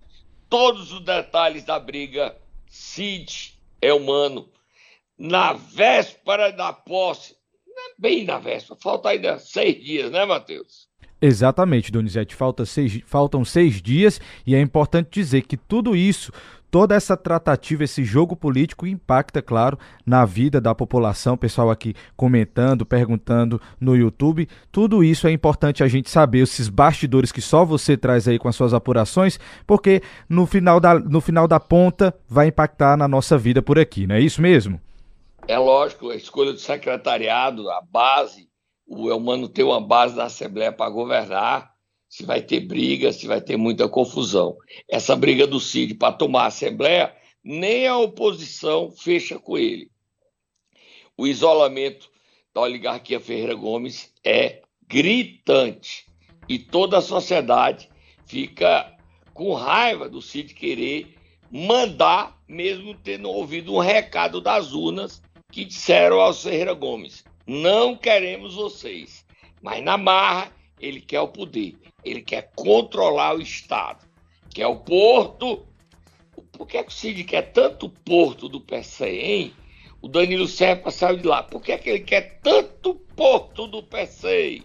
todos 0.47 0.93
os 0.93 1.03
detalhes 1.03 1.63
da 1.65 1.79
briga 1.79 2.37
Cid 2.67 3.57
é 3.81 3.91
humano. 3.91 4.47
Na 5.17 5.53
véspera 5.53 6.51
da 6.51 6.71
posse, 6.71 7.35
né, 7.65 7.93
bem 7.97 8.23
na 8.23 8.37
véspera, 8.37 8.79
falta 8.79 9.09
ainda 9.09 9.39
seis 9.39 9.83
dias, 9.83 10.11
né, 10.11 10.23
Matheus? 10.23 10.87
Exatamente, 11.19 11.91
Donizete. 11.91 12.35
Falta 12.35 12.63
seis, 12.63 13.01
faltam 13.07 13.43
seis 13.43 13.81
dias 13.81 14.21
e 14.45 14.53
é 14.53 14.61
importante 14.61 15.09
dizer 15.09 15.41
que 15.47 15.57
tudo 15.57 15.95
isso, 15.95 16.31
toda 16.69 16.95
essa 16.95 17.15
tratativa, 17.15 17.83
esse 17.83 18.03
jogo 18.03 18.35
político 18.35 18.87
impacta, 18.87 19.41
claro, 19.41 19.77
na 20.05 20.25
vida 20.25 20.59
da 20.59 20.73
população. 20.73 21.37
Pessoal 21.37 21.69
aqui 21.69 21.93
comentando, 22.15 22.85
perguntando 22.85 23.61
no 23.79 23.95
YouTube. 23.95 24.47
Tudo 24.71 25.03
isso 25.03 25.27
é 25.27 25.31
importante 25.31 25.83
a 25.83 25.87
gente 25.87 26.09
saber, 26.09 26.39
esses 26.39 26.69
bastidores 26.69 27.31
que 27.31 27.41
só 27.41 27.65
você 27.65 27.95
traz 27.97 28.27
aí 28.27 28.37
com 28.37 28.47
as 28.47 28.55
suas 28.55 28.73
apurações, 28.73 29.39
porque 29.65 30.01
no 30.29 30.45
final 30.45 30.79
da, 30.79 30.99
no 30.99 31.21
final 31.21 31.47
da 31.47 31.59
ponta 31.59 32.13
vai 32.27 32.47
impactar 32.47 32.97
na 32.97 33.07
nossa 33.07 33.37
vida 33.37 33.61
por 33.61 33.79
aqui, 33.79 34.07
não 34.07 34.15
é 34.15 34.21
isso 34.21 34.41
mesmo? 34.41 34.79
É 35.47 35.57
lógico, 35.57 36.09
a 36.09 36.15
escolha 36.15 36.51
do 36.51 36.59
secretariado, 36.59 37.69
a 37.69 37.81
base 37.81 38.47
o 38.87 39.09
Elmano 39.09 39.49
ter 39.49 39.63
uma 39.63 39.81
base 39.81 40.15
na 40.15 40.23
Assembleia 40.23 40.71
para 40.71 40.89
governar, 40.89 41.73
se 42.09 42.25
vai 42.25 42.41
ter 42.41 42.61
briga, 42.61 43.11
se 43.11 43.27
vai 43.27 43.41
ter 43.41 43.57
muita 43.57 43.87
confusão. 43.89 44.57
Essa 44.89 45.15
briga 45.15 45.45
do 45.45 45.59
Cid 45.59 45.95
para 45.95 46.13
tomar 46.13 46.43
a 46.43 46.47
Assembleia, 46.47 47.13
nem 47.43 47.87
a 47.87 47.97
oposição 47.97 48.91
fecha 48.91 49.39
com 49.39 49.57
ele. 49.57 49.91
O 51.17 51.27
isolamento 51.27 52.09
da 52.53 52.61
oligarquia 52.61 53.19
Ferreira 53.19 53.55
Gomes 53.55 54.13
é 54.23 54.61
gritante 54.87 56.05
e 56.47 56.57
toda 56.57 56.99
a 56.99 57.01
sociedade 57.01 57.89
fica 58.25 58.95
com 59.33 59.53
raiva 59.53 60.09
do 60.09 60.21
Cid 60.21 60.53
querer 60.53 61.15
mandar, 61.51 62.37
mesmo 62.47 62.93
tendo 62.95 63.29
ouvido 63.29 63.73
um 63.73 63.79
recado 63.79 64.41
das 64.41 64.73
urnas 64.73 65.21
que 65.51 65.65
disseram 65.65 66.19
ao 66.19 66.33
Ferreira 66.33 66.73
Gomes: 66.73 67.23
não 67.45 67.95
queremos 67.95 68.55
vocês. 68.55 69.25
Mas 69.61 69.83
na 69.83 69.97
marra, 69.97 70.51
ele 70.79 71.01
quer 71.01 71.21
o 71.21 71.27
poder. 71.27 71.75
Ele 72.03 72.21
quer 72.21 72.51
controlar 72.55 73.35
o 73.35 73.41
Estado. 73.41 74.05
Quer 74.53 74.67
o 74.67 74.77
porto. 74.77 75.65
Por 76.51 76.67
que, 76.67 76.77
é 76.77 76.83
que 76.83 76.89
o 76.89 76.93
Cid 76.93 77.23
quer 77.23 77.51
tanto 77.51 77.89
porto 77.89 78.47
do 78.47 78.61
PCM? 78.61 79.53
O 80.01 80.07
Danilo 80.07 80.47
Serpa 80.47 80.91
saiu 80.91 81.17
de 81.17 81.27
lá. 81.27 81.43
Por 81.43 81.61
que, 81.61 81.71
é 81.71 81.77
que 81.77 81.89
ele 81.89 81.99
quer 81.99 82.39
tanto 82.41 82.95
porto 83.15 83.67
do 83.67 83.83
PCM? 83.83 84.63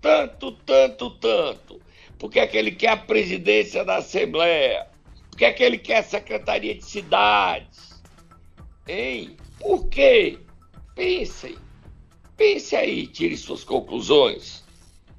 Tanto, 0.00 0.52
tanto, 0.52 1.10
tanto. 1.10 1.80
Por 2.18 2.30
que, 2.30 2.38
é 2.38 2.46
que 2.46 2.56
ele 2.56 2.72
quer 2.72 2.90
a 2.90 2.96
presidência 2.96 3.84
da 3.84 3.96
Assembleia? 3.96 4.86
Por 5.30 5.38
que, 5.38 5.44
é 5.44 5.52
que 5.52 5.62
ele 5.62 5.78
quer 5.78 5.98
a 5.98 6.02
Secretaria 6.02 6.74
de 6.74 6.84
Cidades? 6.84 8.02
Hein? 8.88 9.36
Por 9.58 9.88
quê? 9.88 10.38
Pensem. 10.94 11.56
Pense 12.36 12.74
aí, 12.74 13.06
tire 13.06 13.36
suas 13.36 13.62
conclusões. 13.64 14.61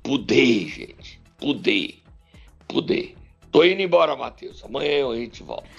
Poder, 0.03 0.67
gente. 0.67 1.19
Poder. 1.37 2.03
Poder. 2.67 3.15
Tô 3.51 3.63
indo 3.63 3.81
embora, 3.81 4.15
Matheus. 4.15 4.63
Amanhã 4.63 5.07
a 5.07 5.15
gente 5.15 5.43
volta. 5.43 5.69